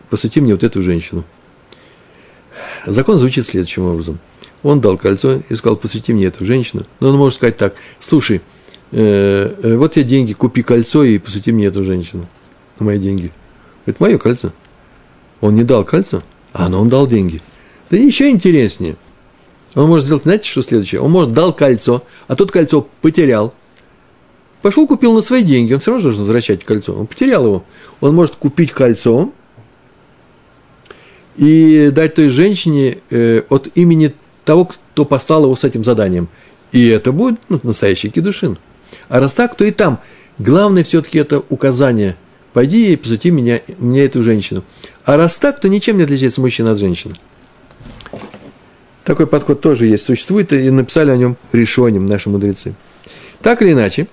[0.09, 1.25] посвяти мне вот эту женщину.
[2.87, 4.19] Закон звучит следующим образом.
[4.63, 6.85] Он дал кольцо и сказал, посвяти мне эту женщину.
[7.01, 8.41] Но он может сказать так, слушай,
[8.91, 12.27] э, э, вот тебе деньги, купи кольцо и посвяти мне эту женщину.
[12.79, 13.33] На мои деньги.
[13.87, 14.53] Это мое кольцо.
[15.41, 17.41] Он не дал кольцо, а, ну он дал деньги.
[17.91, 18.97] Да еще интереснее.
[19.75, 21.01] Он может сделать, знаете, что следующее?
[21.01, 23.55] Он может дал кольцо, а тот кольцо потерял.
[24.63, 26.93] Пошел, купил на свои деньги, он все равно должен возвращать кольцо.
[26.93, 27.65] Он потерял его.
[28.01, 29.33] Он может купить кольцо
[31.37, 34.13] и дать той женщине э, от имени
[34.45, 36.29] того, кто послал его с этим заданием.
[36.73, 38.59] И это будет ну, настоящий кедушин.
[39.09, 40.01] А раз так, то и там.
[40.39, 42.17] Главное все-таки это указание.
[42.53, 44.65] Пойди и посвяти меня, мне эту женщину.
[45.09, 47.15] А раз так, то ничем не отличается мужчина от женщины.
[49.05, 52.75] Такой подход тоже есть, существует, и написали о нем решением наши мудрецы.
[53.41, 54.07] Так или иначе,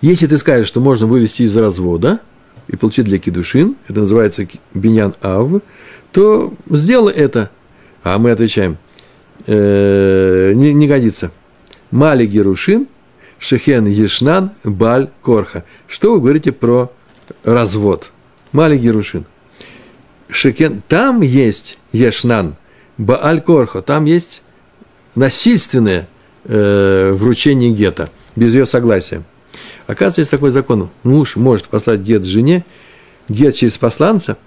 [0.00, 2.20] если ты скажешь, что можно вывести из развода
[2.68, 5.60] и получить для кедушин, это называется биньян ав,
[6.12, 7.50] то сделай это.
[8.04, 8.78] А мы отвечаем,
[9.48, 11.32] э, не, не годится.
[11.90, 12.86] Мали герушин,
[13.40, 15.64] шехен ешнан, баль корха.
[15.88, 16.92] Что вы говорите про
[17.42, 18.12] развод?
[18.52, 19.24] Мали герушин.
[20.32, 22.56] Шекен, там есть Ешнан,
[22.98, 24.42] Бааль Корхо, там есть
[25.14, 26.08] насильственное
[26.44, 29.22] э, вручение гета, без ее согласия.
[29.86, 30.90] Оказывается, есть такой закон.
[31.02, 32.64] Муж может послать гет жене,
[33.28, 34.38] гет через посланца,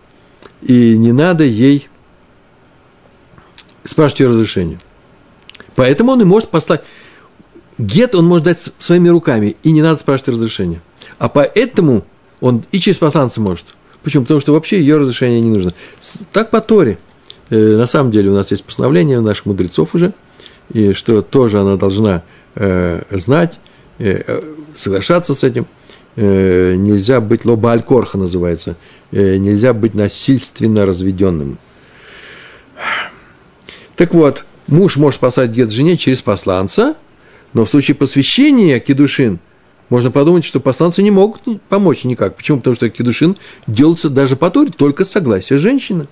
[0.61, 1.87] и не надо ей
[3.83, 4.79] спрашивать ее разрешение.
[5.75, 6.83] Поэтому он и может послать.
[7.77, 10.81] Гет он может дать своими руками, и не надо спрашивать разрешения.
[11.19, 12.05] А поэтому
[12.39, 13.74] он и через посланца может.
[14.05, 14.23] Почему?
[14.23, 15.73] Потому что вообще ее разрешение не нужно.
[16.31, 16.99] Так по Торе.
[17.49, 20.13] Э, на самом деле у нас есть постановление наших мудрецов уже,
[20.71, 22.21] и что тоже она должна
[22.53, 23.59] э, знать,
[23.97, 24.41] э,
[24.75, 25.65] соглашаться с этим.
[26.15, 28.75] нельзя быть лоба корха называется.
[29.11, 31.57] нельзя быть насильственно разведенным.
[33.95, 36.95] Так вот, муж может послать гет жене через посланца,
[37.53, 39.39] но в случае посвящения кедушин
[39.89, 42.35] можно подумать, что посланцы не могут помочь никак.
[42.35, 42.57] Почему?
[42.57, 46.07] Потому что кедушин делается даже по Торе только с согласия женщины.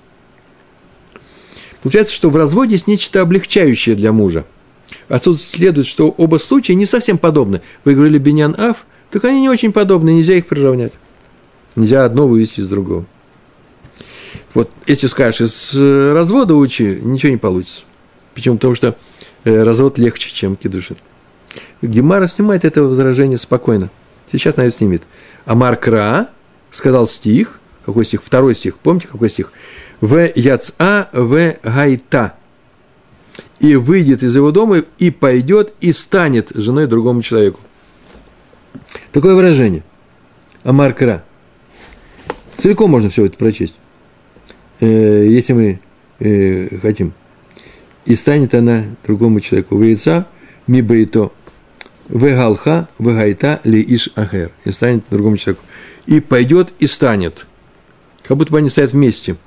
[1.81, 4.45] Получается, что в разводе есть нечто облегчающее для мужа.
[5.09, 7.61] А тут следует, что оба случая не совсем подобны.
[7.83, 10.93] Вы говорили Бенян Аф, так они не очень подобны, нельзя их приравнять.
[11.75, 13.05] Нельзя одно вывести из другого.
[14.53, 17.83] Вот если скажешь, из э, развода учи, ничего не получится.
[18.35, 18.55] Почему?
[18.55, 18.95] Потому что
[19.43, 20.97] э, развод легче, чем кедушин.
[21.87, 23.89] Гемара снимает это возражение спокойно.
[24.31, 25.03] Сейчас, наверное, снимет.
[25.45, 26.29] А Маркра
[26.71, 28.21] сказал стих, какой стих?
[28.23, 28.77] Второй стих.
[28.77, 29.51] Помните, какой стих?
[29.99, 32.35] В яца в гайта.
[33.59, 37.59] И выйдет из его дома и пойдет и станет женой другому человеку.
[39.11, 39.83] Такое выражение.
[40.63, 41.23] Амаркра.
[42.57, 43.75] Целиком можно все это прочесть,
[44.79, 45.79] э, если мы
[46.19, 47.13] э, хотим.
[48.05, 49.75] И станет она другому человеку.
[49.75, 50.27] Выйца
[50.67, 51.31] ми бейто
[52.09, 54.51] Вегалха, вегайта ли иш ахер.
[54.65, 55.63] И станет другому человеку.
[56.05, 57.45] И пойдет и станет.
[58.23, 59.37] Как будто бы они стоят вместе.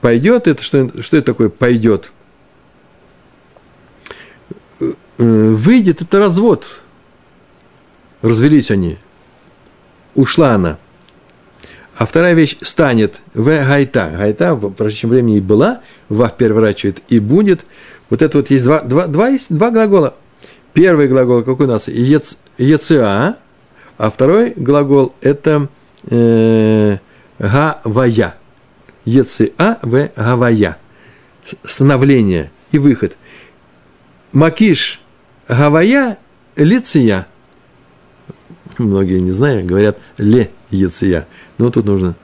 [0.00, 2.12] Пойдет, это что, что это такое пойдет?
[4.80, 6.82] Э, выйдет, это развод.
[8.22, 8.98] Развелись они.
[10.14, 10.78] Ушла она.
[11.96, 14.12] А вторая вещь станет в гайта.
[14.16, 17.66] Гайта в прошедшем времени и была, вах переворачивает и будет.
[18.08, 20.14] Вот это вот есть два, два, два, есть два глагола–
[20.72, 21.88] Первый глагол какой у нас?
[21.88, 23.38] Ец, еца,
[23.96, 25.68] а второй глагол– это
[26.04, 26.98] э,
[27.38, 28.34] гавая.
[29.04, 30.78] Еца в гавая.
[31.64, 33.16] Становление и выход.
[34.32, 35.00] Макиш
[35.48, 36.18] гавая
[36.56, 37.26] лиция.
[38.76, 41.26] Многие не знают, говорят ле еция.
[41.56, 42.14] Но тут нужно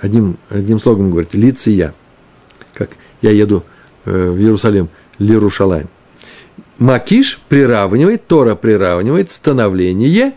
[0.00, 1.94] одним, одним слогом говорить лиция.
[2.72, 2.90] Как
[3.22, 3.64] я еду
[4.04, 5.88] э, в Иерусалим, Лирушалайм.
[6.78, 10.32] Макиш приравнивает, Тора приравнивает становление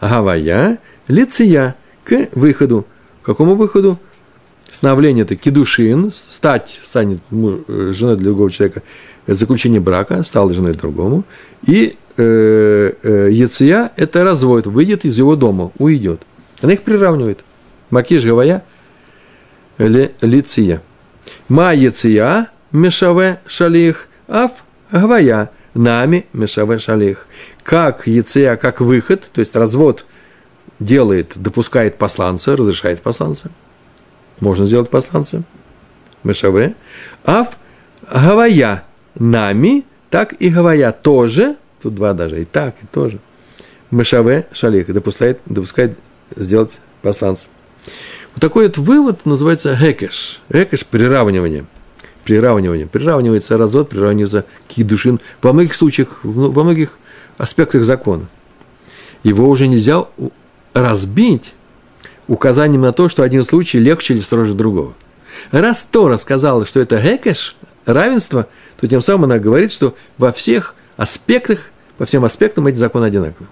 [0.00, 2.86] Гавая, лиция к выходу.
[3.22, 3.98] К какому выходу?
[4.72, 8.82] Становление это кедушин, стать, станет э, женой другого человека,
[9.26, 11.24] заключение брака, стал женой другому.
[11.66, 16.20] И э, э, яция– это развод, выйдет из его дома, уйдет.
[16.60, 17.40] Она их приравнивает.
[17.90, 18.62] Макиш Гавая,
[19.78, 20.82] лиция.
[21.48, 24.52] Ма яция, мешаве шалих, аф
[24.90, 27.26] Гавая– нами мешаве шалих.
[27.62, 30.04] Как яция, как выход, то есть развод
[30.78, 33.50] делает, допускает посланца, разрешает посланца.
[34.40, 35.42] Можно сделать посланца.
[36.24, 36.74] Мешаве.
[37.24, 37.58] Ав
[38.12, 43.18] гавая нами, так и гавая тоже, тут два даже, и так, и тоже.
[43.90, 45.98] Мешаве шалих, допускает, допускает
[46.34, 47.46] сделать посланца.
[48.34, 50.40] Вот такой вот вывод называется гекеш.
[50.50, 51.64] Гекеш– приравнивание–
[52.28, 52.86] приравнивание.
[52.86, 56.98] Приравнивается развод, приравнивается кидушин во многих случаях, во многих
[57.38, 58.26] аспектах закона.
[59.22, 60.04] Его уже нельзя
[60.74, 61.54] разбить
[62.26, 64.92] указанием на то, что один случай легче или строже другого.
[65.52, 68.46] Раз Тора сказала, что это гекеш, равенство,
[68.78, 73.48] то тем самым она говорит, что во всех аспектах, по всем аспектам эти законы одинаковы.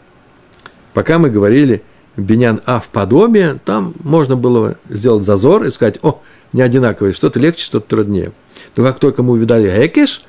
[0.92, 1.82] Пока мы говорили
[2.18, 6.20] Бенян А в подобие, там можно было сделать зазор и сказать, о,
[6.52, 8.32] не одинаковые, что-то легче, что-то труднее.
[8.76, 10.24] Но как только мы увидали Экеш,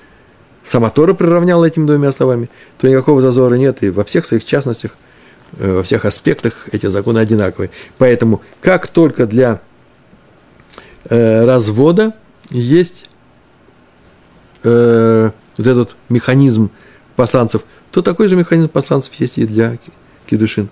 [0.66, 4.92] сама Тора приравняла этими двумя словами, то никакого зазора нет, и во всех своих частностях,
[5.58, 7.70] э, во всех аспектах эти законы одинаковые.
[7.98, 9.62] Поэтому, как только для
[11.10, 12.14] э, развода
[12.50, 13.10] есть
[14.64, 16.72] э, вот этот механизм
[17.16, 19.78] посланцев, то такой же механизм посланцев есть и для
[20.26, 20.70] кедушин.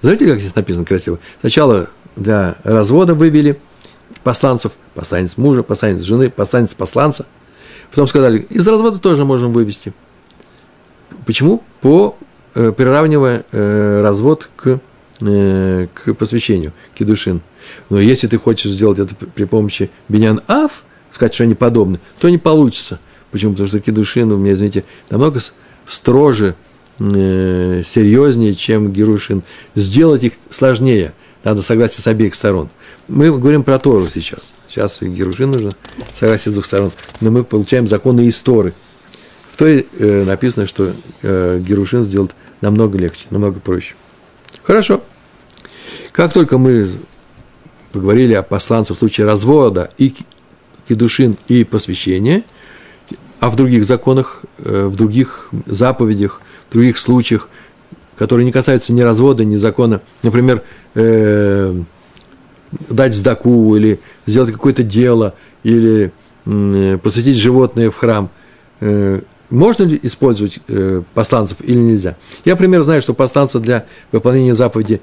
[0.00, 1.18] Знаете, как здесь написано красиво?
[1.40, 3.58] Сначала для развода вывели–
[4.22, 7.26] посланцев, посланец мужа, посланец жены, посланец посланца.
[7.90, 9.92] Потом сказали, из развода тоже можем вывести.
[11.26, 11.62] Почему?
[11.80, 12.16] По
[12.54, 14.80] э, приравнивая э, развод к,
[15.20, 17.40] э, к посвящению, кедушин.
[17.88, 22.28] Но если ты хочешь сделать это при помощи бенян аф, сказать, что они подобны, то
[22.28, 23.00] не получится.
[23.30, 23.52] Почему?
[23.52, 25.40] Потому что кедушин, у меня, извините, намного
[25.88, 26.54] строже,
[27.00, 29.42] э, серьезнее, чем герушин.
[29.74, 31.12] Сделать их сложнее.
[31.42, 32.68] Надо согласие с обеих сторон–
[33.10, 34.52] мы говорим про Тору сейчас.
[34.68, 35.72] Сейчас Герушин нужно,
[36.18, 36.92] согласие с двух сторон.
[37.20, 38.72] Но мы получаем законы из Торы.
[39.60, 42.30] Торе э, написано, что э, Герушин сделать
[42.62, 43.94] намного легче, намного проще.
[44.62, 45.02] Хорошо.
[46.12, 46.88] Как только мы
[47.92, 50.14] поговорили о посланцах в случае развода и
[50.88, 52.44] кедушин, и посвящения,
[53.38, 57.50] а в других законах, э, в других заповедях, в других случаях,
[58.16, 60.62] которые не касаются ни развода, ни закона, например,
[60.94, 61.74] э,
[62.88, 66.12] дать сдаку или сделать какое-то дело, или
[66.46, 68.30] э, посвятить животное в храм,
[68.80, 72.16] э, можно ли использовать э, посланцев или нельзя?
[72.44, 75.00] Я, например, знаю, что посланца для выполнения заповеди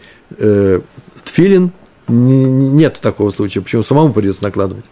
[1.26, 1.72] тфилин
[2.08, 4.86] нет такого случая, почему самому придется накладывать.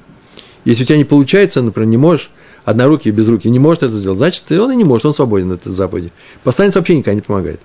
[0.65, 2.31] Если у тебя не получается, например, не можешь,
[2.65, 5.61] однорукий без руки не может это сделать, значит, он и не может, он свободен от
[5.61, 6.11] этой заповеди.
[6.43, 7.61] Посланец вообще никогда не помогает.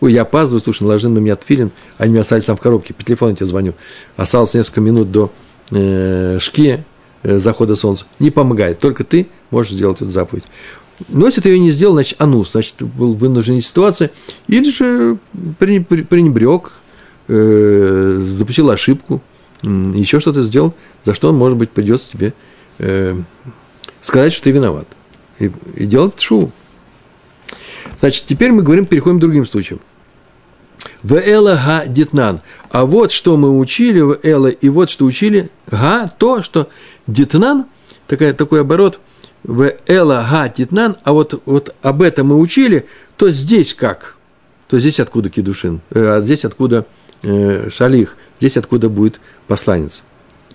[0.00, 3.02] Ой, я опаздываю, слушай, наложи на меня тфилин, они меня остались там в коробке, по
[3.02, 3.74] телефону тебе звоню.
[4.16, 5.32] Осталось несколько минут до
[5.70, 6.84] э, шки,
[7.22, 8.04] э, захода солнца.
[8.18, 10.44] Не помогает, только ты можешь сделать эту заповедь.
[11.08, 14.10] Но если ты ее не сделал, значит, анус, значит, был вынужден ситуация,
[14.46, 15.18] или же
[15.58, 16.72] пренебрег,
[17.28, 19.22] э, допустил ошибку,
[19.62, 20.74] еще что-то сделал,
[21.04, 22.32] за что, может быть, придется тебе
[22.78, 23.16] э,
[24.02, 24.86] сказать, что ты виноват.
[25.38, 26.50] И, и делать шу.
[28.00, 29.80] Значит, теперь мы говорим, переходим к другим случаям.
[31.02, 32.40] В эла га дитнан.
[32.70, 36.68] А вот что мы учили в эла, и вот что учили га, то, что
[37.06, 37.66] дитнан,
[38.06, 39.00] такая, такой оборот,
[39.42, 44.16] в эла га дитнан, а вот, вот об этом мы учили, то здесь как?
[44.68, 46.84] То здесь откуда кедушин, э, а здесь откуда
[47.22, 50.02] э, шалих, здесь откуда будет посланец.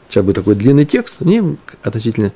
[0.07, 2.31] Сейчас будет такой длинный текст, не относительно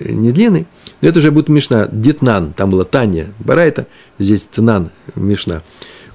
[0.00, 0.66] не длинный,
[1.00, 3.86] но это уже будет Мишна, Дитнан, там была Таня, Барайта,
[4.18, 5.62] здесь Тнан, Мишна.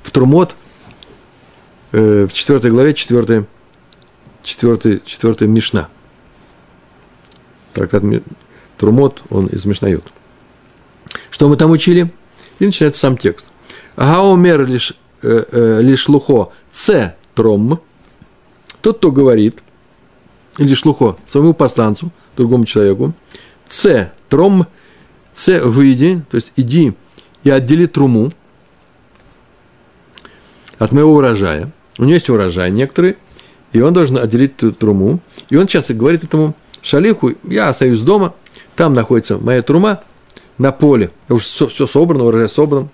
[0.03, 0.55] В Трумот,
[1.91, 3.45] э, в 4 главе, 4,
[4.43, 5.89] 4, 4 Мишна.
[7.73, 8.03] Трактат
[8.77, 10.05] Трумот, он из Мишнают.
[11.29, 12.11] Что мы там учили?
[12.59, 13.47] И начинается сам текст.
[13.97, 17.81] Гаомер лишь, э, э, лишь лухо ц тром,
[18.81, 19.59] тот, кто говорит,
[20.57, 23.13] или шлухо, своему посланцу, другому человеку,
[23.71, 24.67] С, тром,
[25.33, 26.93] С, выйди, то есть иди
[27.43, 28.31] и отдели труму
[30.77, 31.71] от моего урожая.
[31.97, 33.15] У него есть урожай некоторые,
[33.71, 35.21] и он должен отделить труму.
[35.49, 38.33] И он часто говорит этому шалиху, я остаюсь дома,
[38.75, 40.01] там находится моя трума
[40.57, 42.89] на поле, уже все, все собрано, урожай собран,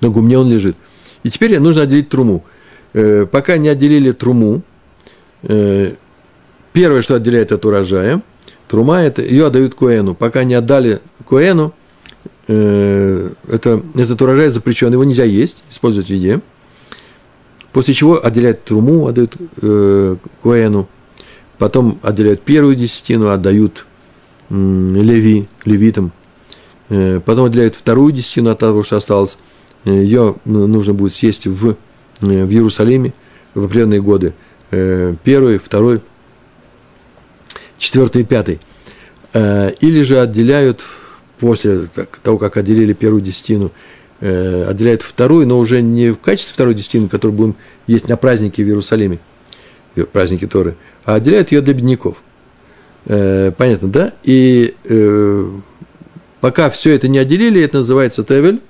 [0.00, 0.76] на гумне он лежит.
[1.22, 2.44] И теперь нужно отделить труму.
[2.92, 4.62] Э, пока не отделили труму,
[5.42, 5.94] э,
[6.76, 8.20] Первое, что отделяет от урожая,
[8.68, 10.14] трума, это ее отдают Коэну.
[10.14, 11.72] Пока не отдали Коэну,
[12.48, 16.40] э, это, этот урожай запрещен, его нельзя есть, использовать в еде.
[17.72, 20.88] После чего отделяют труму, отдают э, Коэну.
[21.58, 23.86] Потом отделяют первую десятину, отдают
[24.50, 26.12] э, леви, левитам.
[26.88, 29.36] Э, потом отделяют вторую десятину от того, что осталось.
[29.84, 31.74] Э, ее нужно будет съесть в, э,
[32.20, 33.12] в Иерусалиме
[33.54, 34.32] в определенные годы.
[34.70, 36.00] Э, первый, второй,
[37.78, 38.60] четвертый и пятый.
[39.32, 40.82] Э, или же отделяют
[41.38, 41.88] после
[42.22, 43.70] того, как отделили первую десятину,
[44.20, 48.64] э, отделяют вторую, но уже не в качестве второй десятины, которую будем есть на празднике
[48.64, 49.18] в Иерусалиме,
[50.12, 52.16] праздники Торы, а отделяют ее для бедняков.
[53.04, 54.12] Э, понятно, да?
[54.22, 54.74] И
[56.40, 58.60] пока все это не отделили, это называется тевель,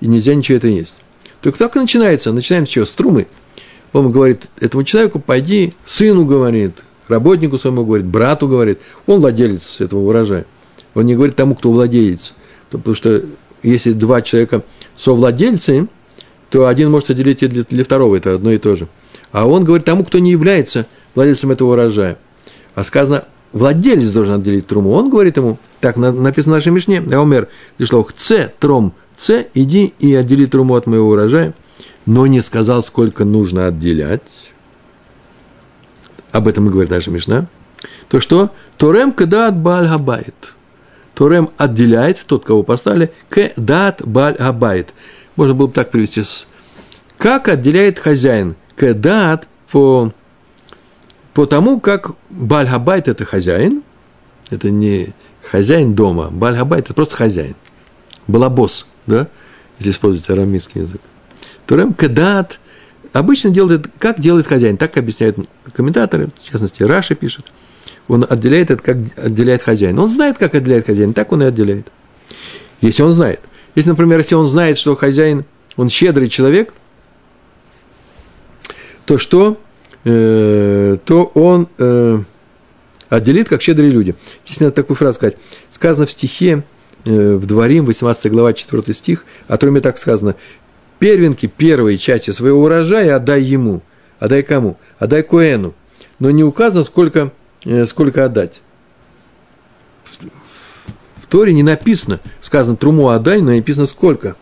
[0.00, 0.94] и нельзя ничего это есть.
[1.40, 2.32] Только так и начинается.
[2.32, 2.84] Начинаем с чего?
[2.84, 3.26] С трумы.
[3.92, 6.74] Он говорит этому человеку, пойди, сыну говорит,
[7.10, 10.46] работнику своему говорит, брату говорит, он владелец этого урожая.
[10.94, 12.32] Он не говорит тому, кто владелец.
[12.70, 13.22] Потому что
[13.62, 14.62] если два человека
[14.96, 15.88] совладельцы,
[16.50, 18.88] то один может отделить для, для второго, это одно и то же.
[19.32, 22.18] А он говорит тому, кто не является владельцем этого урожая.
[22.74, 24.90] А сказано, владелец должен отделить труму.
[24.90, 30.14] Он говорит ему, так написано в нашей Мишне, Аумер, Лишлох, Ц, тром, Ц, иди и
[30.14, 31.54] отдели труму от моего урожая,
[32.06, 34.22] но не сказал, сколько нужно отделять
[36.32, 37.46] об этом и говорит наша Мишна,
[38.08, 40.34] то что Торем кадат баль габайт.
[41.14, 44.94] Торем отделяет, тот, кого поставили, кадат баль габайт.
[45.36, 46.22] Можно было бы так привести.
[47.18, 48.56] Как отделяет хозяин?
[48.76, 50.12] Кадат по,
[51.34, 53.82] по тому, как баль габайт– это хозяин,
[54.50, 55.12] это не
[55.50, 57.54] хозяин дома, баль габайт– это просто хозяин.
[58.26, 59.28] Была босс, да,
[59.78, 61.00] если использовать арамейский язык.
[61.66, 62.58] Торем кадат–
[63.12, 65.36] Обычно делает, как делает хозяин, так объясняют
[65.74, 67.46] комментаторы, в частности, Раши пишет.
[68.08, 69.98] Он отделяет это, как отделяет хозяин.
[69.98, 71.88] Он знает, как отделяет хозяин, так он и отделяет.
[72.80, 73.40] Если он знает.
[73.74, 75.44] Если, например, если он знает, что хозяин,
[75.76, 76.72] он щедрый человек,
[79.04, 79.60] то что?
[80.04, 82.18] Э, то он э,
[83.08, 84.14] отделит, как щедрые люди.
[84.44, 85.36] Здесь надо такую фразу сказать.
[85.70, 86.62] Сказано в стихе
[87.04, 90.36] э, в Дворим, 18 глава, 4 стих, о Труме так сказано,
[91.00, 93.82] первенки первой части своего урожая отдай ему.
[94.20, 94.78] Отдай кому?
[95.00, 95.74] Отдай Коэну.
[96.20, 97.32] Но не указано, сколько,
[97.64, 98.60] э, сколько отдать.
[101.16, 104.36] В Торе не написано, сказано Труму отдай, но не написано сколько.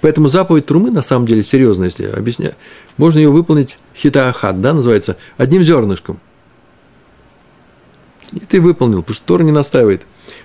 [0.00, 2.56] Поэтому заповедь Трумы на самом деле серьезная, если объяснять.
[2.96, 6.20] Можно ее выполнить хитаахат, да, называется, одним зернышком.
[8.32, 10.02] И ты выполнил, потому что Тора не настаивает.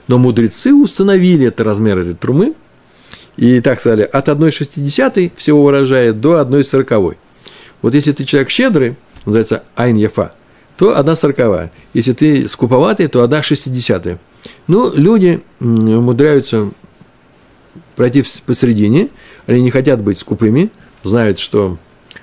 [0.08, 2.54] Но мудрецы установили это размер этой трумы,
[3.38, 7.18] и так сказали, от 1,60 всего урожая до 1,40.
[7.82, 10.34] Вот если ты человек щедрый, называется айн яфа,
[10.78, 11.70] то 1,40.
[11.94, 14.18] Если ты скуповатый, то 1,60.
[14.68, 16.72] Ну, люди умудряются
[17.96, 19.10] пройти посередине,
[19.48, 20.70] они не хотят быть скупыми,
[21.04, 21.78] знают, что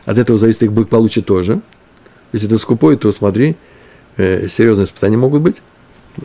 [0.04, 1.60] от этого зависит их благополучие тоже.
[2.32, 3.56] Если ты скупой, то смотри,
[4.16, 5.56] э, серьезные испытания могут быть.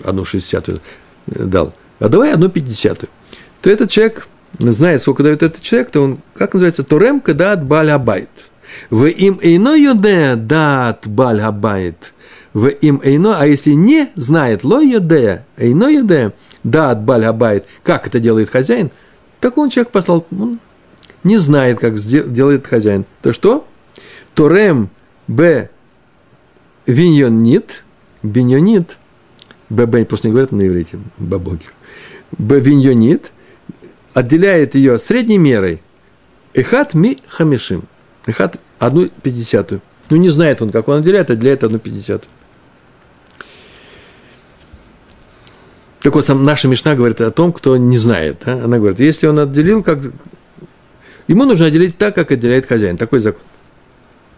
[0.04, 0.82] Одну шестидесятую
[1.28, 1.74] дал.
[2.00, 3.10] А давай одну пятидесятую.
[3.62, 4.28] То этот человек
[4.60, 8.30] знает, сколько дает этот человек, то он, как называется, торем кадат баль абайт.
[8.89, 12.14] В им эйно йоде дат баль абайт.
[12.53, 16.34] В им эйно, а если не знает ло йоде, эйно йоде
[16.64, 18.91] дат баль абайт, как это делает хозяин,
[19.39, 20.60] так он человек послал, он
[21.24, 23.06] не знает, как делает хозяин.
[23.22, 23.66] То что?
[24.34, 24.89] Торем
[25.28, 25.70] б
[26.86, 27.84] виньонит,
[28.24, 28.97] биньонит,
[29.70, 31.74] б просто не говорят на иврите, бабокер,
[32.38, 33.32] б виньонит,
[34.16, 35.82] отделяет ее средней мерой,
[36.53, 37.84] эхат ми хамишим,
[38.26, 39.82] эхат одну пятидесятую.
[40.09, 42.32] Ну, не знает он, как он отделяет, отделяет одну пятидесятую.
[45.99, 48.38] Так вот, наша Мишна говорит о том, кто не знает.
[48.45, 48.53] Да?
[48.53, 49.99] Она говорит, если он отделил, как...
[51.28, 52.95] ему нужно отделить так, как отделяет хозяин.
[52.95, 53.41] Такой закон.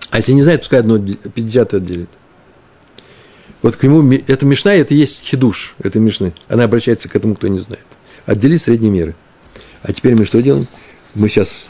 [0.10, 2.10] А если не знает, пускай одну 50 отделит.
[3.62, 6.34] Вот к нему, это Мишна, это есть хидуш, это Мишны.
[6.48, 7.86] Она обращается к этому, кто не знает.
[8.26, 9.16] Отдели средние меры.
[9.84, 10.68] А теперь мы что делаем?
[11.16, 11.66] Мы сейчас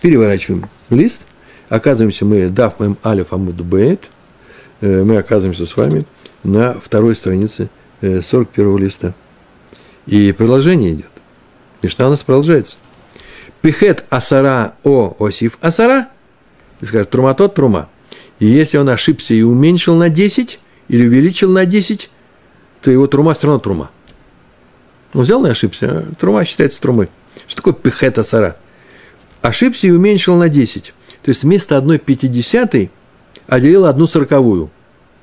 [0.00, 1.20] переворачиваем лист,
[1.68, 4.08] оказываемся мы дав моим алиф амуд бейт,
[4.80, 6.04] э, мы оказываемся с вами
[6.44, 7.68] на второй странице
[8.00, 9.14] 41 э, листа.
[10.06, 11.10] И продолжение идет.
[11.82, 12.76] Мишна у нас продолжается.
[13.62, 16.08] Пихет асара о осиф асара–
[16.80, 17.88] и скажет, трума тот трума.
[18.38, 22.10] И если он ошибся и уменьшил на 10, или увеличил на 10,
[22.82, 23.90] то его трума все равно трума.
[25.16, 27.08] Он взял и ошибся, трума считается трумой.
[27.46, 28.56] Что такое пехета сара?
[29.40, 30.92] Ошибся и уменьшил на 10.
[31.22, 32.90] То есть вместо одной пятидесятой
[33.46, 34.70] отделил одну сороковую.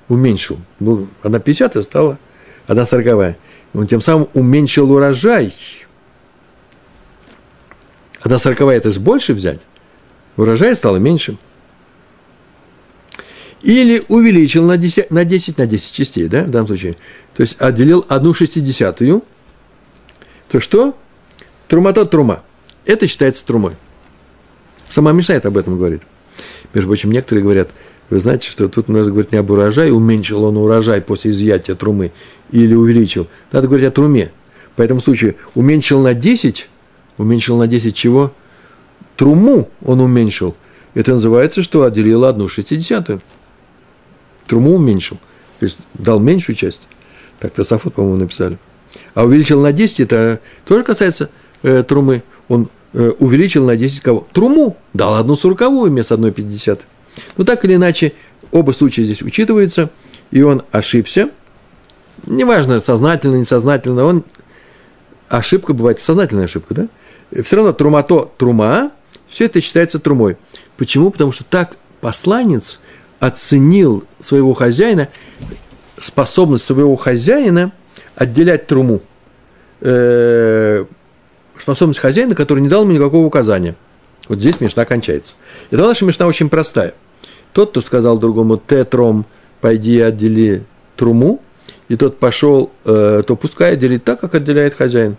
[0.10, 0.58] Уменьшил.
[0.80, 2.18] Был одна пятидесятая, стала
[2.66, 3.38] одна сороковая.
[3.76, 5.54] Он тем самым уменьшил урожай.
[8.22, 9.60] Одна сороковая– это же больше взять
[10.38, 11.38] урожая стало меньше.
[13.62, 16.98] Или увеличил на 10, на 10, на 10 частей, да, в данном случае.
[17.36, 19.24] То есть отделил одну шестидесятую,
[20.54, 20.96] то что?
[21.68, 22.44] Труматот трума.
[22.86, 23.74] Это считается трумой.
[24.88, 26.04] Сама Мишна об этом говорит.
[26.76, 27.72] Между прочим, некоторые говорят,
[28.12, 31.74] вы знаете, что тут у нас говорит не об урожае, уменьшил он урожай после изъятия
[31.74, 32.12] трумы
[32.52, 33.28] или увеличил.
[33.52, 34.32] Надо говорить о труме.
[34.76, 36.70] По этому случаю уменьшил на 10,
[37.18, 38.32] уменьшил на 10 чего?
[39.16, 40.56] Труму он уменьшил.
[40.94, 43.22] Это называется, что отделил одну шестидесятую.
[44.46, 45.18] Труму уменьшил.
[45.60, 46.82] То есть дал меньшую часть.
[47.40, 48.60] Так-то Сафот, по-моему, написали.
[49.14, 51.30] А увеличил на 10, это тоже касается
[51.62, 52.24] э, трумы.
[52.48, 54.28] Он э, увеличил на 10 кого?
[54.34, 54.78] Труму.
[54.94, 56.82] Дал одну сороковую вместо одной пятьдесят.
[57.38, 58.14] Ну, так или иначе,
[58.52, 59.90] оба случая здесь учитываются.
[60.32, 61.30] И он ошибся.
[62.26, 64.06] Неважно, сознательно, несознательно.
[64.06, 64.24] Он...
[65.30, 66.88] Ошибка бывает, сознательная ошибка, да?
[67.44, 68.92] Все равно трумато трума,
[69.28, 70.38] все это считается трумой.
[70.78, 71.10] Почему?
[71.10, 72.80] Потому что так посланец
[73.20, 75.10] оценил своего хозяина,
[76.00, 77.72] способность своего хозяина
[78.16, 79.02] отделять труму.
[79.82, 80.86] Э,
[81.60, 83.76] способность хозяина, который не дал ему никакого указания.
[84.28, 85.34] Вот здесь мешна кончается.
[85.68, 86.94] И тогда наша мешна очень простая.
[87.52, 89.26] Тот, кто сказал другому «тетром»,
[89.62, 90.64] пойди отдели
[90.98, 91.42] труму,
[91.88, 95.16] и тот пошел, э, то пускай отделит так, как отделяет хозяин.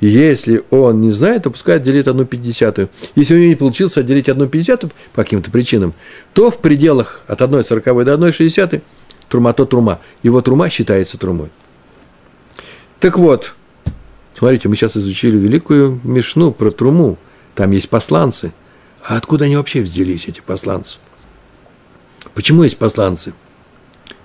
[0.00, 2.88] Если он не знает, то пускай отделит одну пятидесятую.
[3.16, 5.92] Если у него не получилось отделить одну пятидесятую по каким-то причинам,
[6.32, 8.82] то в пределах от одной сороковой до одной шестидесятой
[9.28, 10.00] трума то трума.
[10.22, 11.50] Его трума считается трумой.
[13.00, 13.54] Так вот,
[14.36, 17.18] смотрите, мы сейчас изучили великую мешну про труму.
[17.54, 18.52] Там есть посланцы.
[19.02, 20.98] А откуда они вообще взялись, эти посланцы?
[22.34, 23.34] Почему есть посланцы?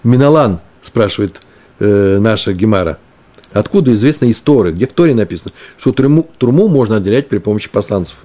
[0.04, 1.42] Миналан, спрашивает
[1.80, 2.98] э, наша Гемара–
[3.54, 8.16] Откуда известно из где в Торе написано, что труму, труму можно отделять при помощи посланцев.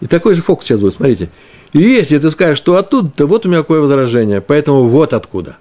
[0.00, 1.28] И такой же фокус сейчас будет, смотрите.
[1.72, 5.58] И если ты скажешь, что оттуда, то вот у меня какое возражение, поэтому вот откуда.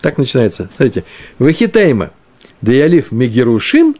[0.00, 0.68] Так начинается.
[0.76, 1.04] Смотрите.
[1.38, 2.10] Вахитейма.
[2.60, 3.94] Да и алиф мегерушин,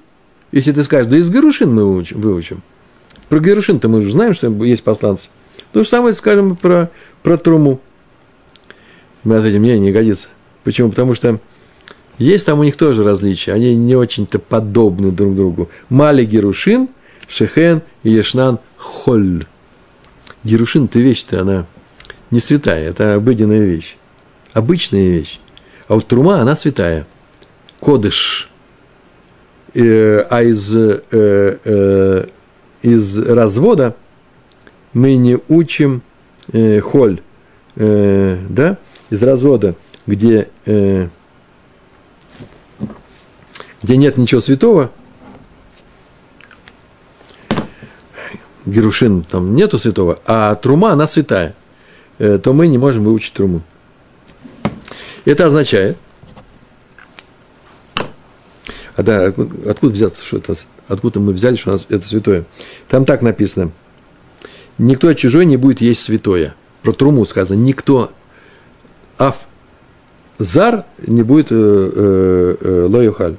[0.52, 2.62] если ты скажешь, да из Герушин мы выучим.
[3.28, 5.28] Про Герушин-то мы уже знаем, что есть посланцы.
[5.72, 6.90] То же самое скажем про,
[7.22, 7.80] про Труму.
[9.24, 10.28] Мы ответим, не, не годится.
[10.64, 10.90] Почему?
[10.90, 11.38] Потому что
[12.18, 13.52] есть там у них тоже различия.
[13.52, 15.68] Они не очень-то подобны друг другу.
[15.88, 16.88] Мали Герушин,
[17.28, 19.44] Шехен и Ешнан Холь.
[20.44, 21.66] Герушин– это вещь-то, она
[22.30, 23.96] не святая, это обыденная вещь.
[24.52, 25.38] Обычная вещь.
[25.88, 27.06] А вот трума, она святая.
[27.80, 28.50] Кодыш.
[29.74, 32.26] Э, а из, э, э,
[32.82, 33.96] из развода
[34.92, 36.02] мы не учим
[36.52, 37.22] э, холь.
[37.76, 38.76] Э, да?
[39.10, 39.74] Из развода,
[40.06, 41.08] где, э,
[43.82, 44.90] где нет ничего святого,
[48.66, 51.54] Герушин там нету святого, а трума, она святая,
[52.18, 53.62] э, то мы не можем выучить труму.
[55.28, 55.98] Это означает,
[58.96, 60.54] а да, откуда взяться, что это,
[60.88, 62.46] откуда мы взяли, что у нас это святое?
[62.88, 63.70] Там так написано.
[64.78, 66.54] Никто чужой не будет есть святое.
[66.80, 67.58] Про труму сказано.
[67.58, 68.10] Никто
[69.18, 69.40] аф
[70.38, 73.36] зар не будет э, э, э, лоюхаль.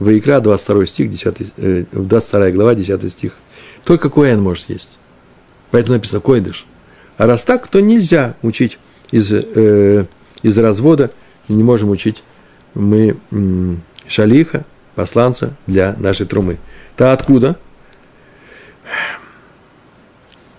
[0.00, 3.34] Ваикра, 22 стих, 10, э, 22 глава, 10 стих.
[3.84, 4.98] Только Коэн может есть.
[5.70, 6.66] Поэтому написано Койдыш.
[7.16, 8.80] А раз так, то нельзя учить
[9.12, 10.06] из, э,
[10.42, 11.10] из развода,
[11.48, 12.22] не можем учить
[12.74, 13.16] мы
[14.08, 14.64] шалиха,
[14.94, 16.58] посланца для нашей трумы.
[16.96, 17.56] То откуда?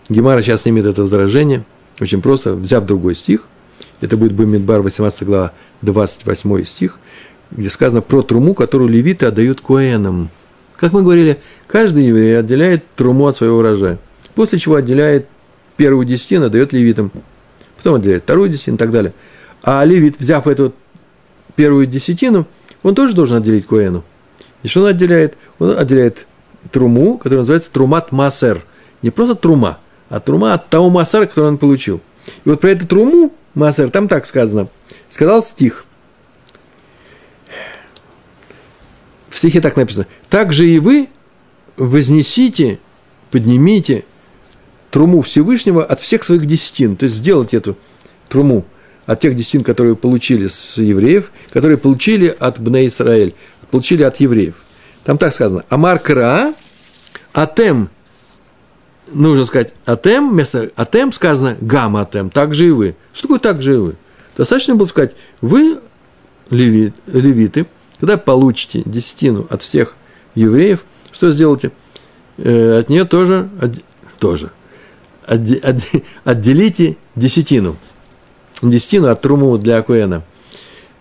[0.09, 1.63] Гемара сейчас снимет это возражение,
[1.99, 3.47] очень просто, взяв другой стих,
[4.01, 6.99] это будет Бамидбар, 18 глава, 28 стих,
[7.51, 10.29] где сказано про труму, которую левиты отдают коэнам–
[10.83, 13.99] как мы говорили, каждый еврей отделяет труму от своего урожая.
[14.35, 15.27] После чего отделяет
[15.77, 17.09] первую десятину, дает левитам.
[17.77, 19.13] Потом отделяет вторую десятину и так далее.
[19.63, 20.73] А левит, взяв эту
[21.55, 22.45] первую десятину,
[22.83, 24.03] он тоже должен отделить коэну.
[24.61, 25.35] И что он отделяет?
[25.59, 26.27] Он отделяет
[26.71, 28.63] труму, которая называется трумат масер.
[29.01, 32.01] Не просто трума, а трума от того масера, который он получил.
[32.45, 34.67] И вот про эту труму масер, там так сказано.
[35.09, 35.85] Сказал стих–
[39.33, 40.05] в стихе так написано.
[40.29, 41.09] Также и вы
[41.75, 42.79] вознесите,
[43.31, 44.05] поднимите
[44.91, 46.95] труму Всевышнего от всех своих десятин.
[46.95, 47.75] То есть сделайте эту
[48.29, 48.63] труму
[49.05, 53.33] от тех десятин, которые получили с евреев, которые получили от Бне Исраэль,
[53.71, 54.55] получили от евреев.
[55.03, 55.65] Там так сказано.
[55.69, 56.53] Амар Кра,
[57.33, 57.89] Атем,
[59.11, 62.95] нужно сказать Атем, вместо Атем сказано Гам Атем, так же и вы.
[63.13, 63.95] Что такое так же и вы?
[64.37, 65.79] Достаточно было сказать, вы,
[66.49, 67.65] левит, левиты,
[67.99, 69.95] когда получите десятину от всех
[70.35, 71.71] евреев, что сделайте?
[72.37, 73.73] Э, от нее тоже, от,
[74.19, 74.51] тоже
[75.25, 75.77] отде, от,
[76.23, 77.77] отделите десятину.
[78.71, 80.23] Десятину от труму для Акуэна.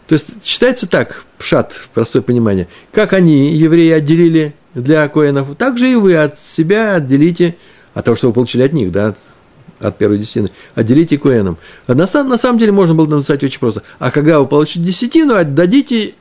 [0.07, 2.69] То есть считается так, пшат, простое понимание.
[2.93, 7.57] Как они, евреи, отделили для Акуэнов, так же и вы от себя отделите
[7.95, 9.19] от того, что вы получили от них, да, от,
[9.81, 11.59] от первой десятины, отделите Куэнам.
[11.87, 13.83] На, на самом деле можно было написать очень просто.
[13.99, 16.15] А когда вы получите десятину, отдадите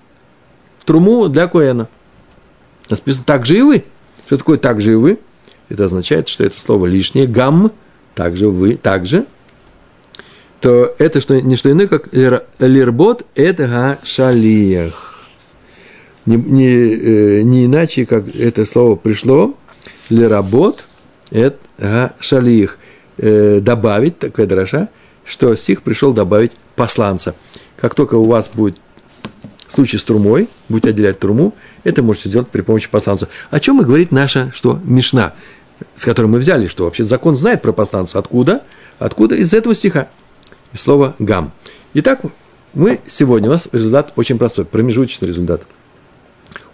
[0.86, 1.88] труму для Коэна.
[2.89, 3.86] Написано так же и вы.
[4.26, 5.20] Что такое так же и вы?
[5.70, 7.72] Это означает, что это слово лишнее, гам,
[8.16, 9.26] также вы, также,
[10.62, 15.28] то это что, не что иное, как лирбот, это гашалиях.
[16.28, 19.55] Не, не, э, не иначе, как это слово пришло,
[20.09, 20.88] лиработ,
[21.32, 22.78] это гашалиях.
[23.18, 24.89] Э, добавить, такая дроша,
[25.26, 27.36] что стих пришел добавить посланца.
[27.78, 28.78] Как только у вас будет
[29.68, 33.30] в случае с трумой, будете отделять труму, это можете сделать при помощи посланца.
[33.49, 35.34] О чем и говорит наша, что, Мишна,
[35.95, 38.20] с которой мы взяли, что вообще закон знает про посланца.
[38.20, 38.64] Откуда?
[38.99, 39.36] Откуда?
[39.36, 40.07] Из этого стиха.
[40.74, 41.51] Из слова «гам».
[41.93, 42.22] Итак,
[42.74, 45.63] мы сегодня, у нас результат очень простой, промежуточный результат.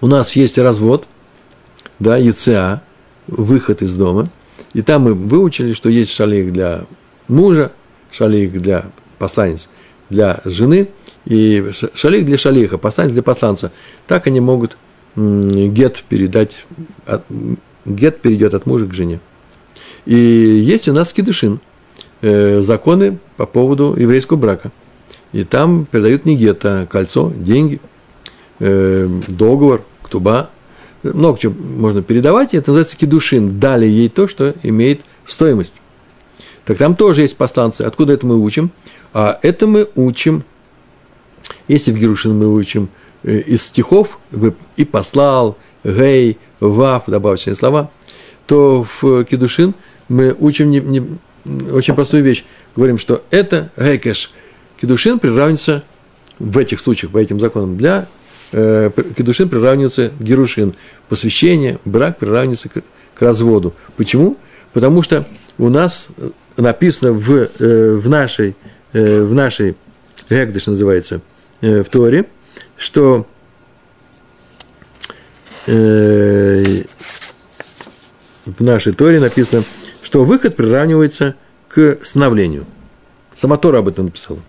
[0.02, 1.08] У нас есть развод,
[2.00, 2.82] да, ЕЦА,
[3.28, 4.28] выход из дома,
[4.74, 6.82] и там мы выучили, что есть шалик для
[7.28, 7.72] мужа,
[8.12, 8.86] шалик для
[9.18, 9.70] посланец
[10.10, 10.90] для жены–
[11.28, 13.72] и шалих для шалиха, посланец для посланца.
[14.08, 14.78] Так они могут
[15.16, 16.66] гет передать,
[17.86, 19.20] гет перейдет от мужа к жене.
[20.06, 21.60] И есть у нас кидышин,
[22.22, 24.72] э, законы по поводу еврейского брака.
[25.34, 27.80] И там передают не гет, а кольцо, деньги,
[28.60, 30.50] э, договор, ктуба.
[31.04, 33.60] Много чего можно передавать, и это называется кидушин.
[33.60, 35.74] Дали ей то, что имеет стоимость.
[36.66, 37.82] Так там тоже есть посланцы.
[37.82, 38.72] Откуда это мы учим?
[39.14, 40.44] А это мы учим–
[41.68, 42.90] если в Герушин мы учим
[43.24, 44.20] э, из стихов
[44.76, 47.92] и послал, гей, вав, добавочные слова,
[48.46, 49.74] то в Кедушин
[50.10, 51.04] мы учим не, не,
[51.72, 52.46] очень простую вещь.
[52.76, 54.32] Говорим, что это гейкеш.
[54.80, 55.84] Кедушин приравнивается
[56.40, 58.08] в этих случаях, по этим законам, для
[58.52, 60.76] э, кедушин приравнивается к герушин.
[61.10, 62.84] Посвящение, брак приравнивается к,
[63.16, 63.74] к разводу.
[63.96, 64.38] Почему?
[64.74, 65.28] Потому что
[65.58, 66.10] у нас
[66.58, 68.56] написано в, э, в нашей,
[68.94, 69.76] э, в нашей
[70.30, 71.22] Гэгдыш называется,
[71.62, 72.26] э, в Торе,
[72.76, 73.26] что
[75.66, 76.84] э,
[78.46, 79.64] в нашей Торе написано,
[80.08, 81.36] что выход приравнивается
[81.68, 82.66] к становлению.
[83.36, 84.40] Сама Тора об этом написала.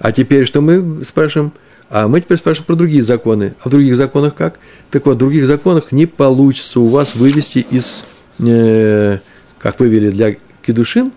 [0.00, 1.52] А теперь что мы спрашиваем?
[1.90, 3.54] А мы теперь спрашиваем про другие законы.
[3.62, 4.58] А в других законах как?
[4.90, 8.02] Так вот, в других законах не получится у вас вывести из,
[8.40, 9.20] э,
[9.60, 11.12] как вывели для кедушин,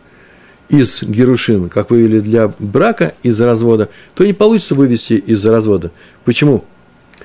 [0.69, 5.91] из герушин, как вывели для брака, из развода, то не получится вывести из развода.
[6.25, 6.63] Почему?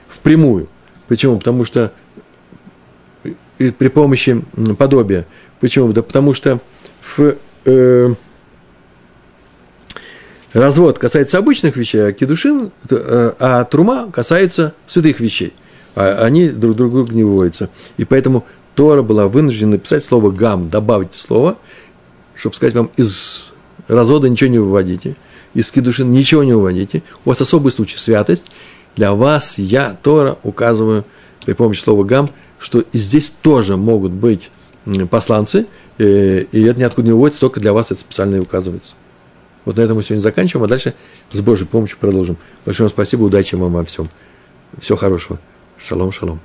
[0.08, 0.70] Впрямую.
[1.08, 1.36] Почему?
[1.36, 1.92] Потому что
[3.58, 4.42] при помощи
[4.78, 5.26] подобия.
[5.62, 5.92] Почему?
[5.92, 6.58] Да потому что
[7.00, 7.36] в,
[7.66, 8.14] э,
[10.52, 15.52] развод касается обычных вещей, а кедушин, э, а трума касается святых вещей.
[15.94, 17.70] А они друг другу не выводятся.
[17.96, 18.44] И поэтому
[18.74, 21.56] Тора была вынуждена написать слово «гам», добавить слово,
[22.34, 23.52] чтобы сказать вам, из
[23.86, 25.14] развода ничего не выводите,
[25.54, 27.04] из кедушин ничего не выводите.
[27.24, 28.50] У вас особый случай– святость.
[28.96, 31.04] Для вас я, Тора, указываю
[31.46, 34.50] при помощи слова «гам», что и здесь тоже могут быть
[35.10, 35.66] посланцы,
[35.98, 38.94] э, и это ниоткуда не выводится, только для вас это специально и указывается.
[39.64, 40.94] Вот на этом мы сегодня заканчиваем, а дальше
[41.30, 42.36] с Божьей помощью продолжим.
[42.64, 44.08] Большое вам спасибо, удачи вам во всем.
[44.80, 45.38] Всего хорошего.
[45.78, 46.40] Шалом, шалом.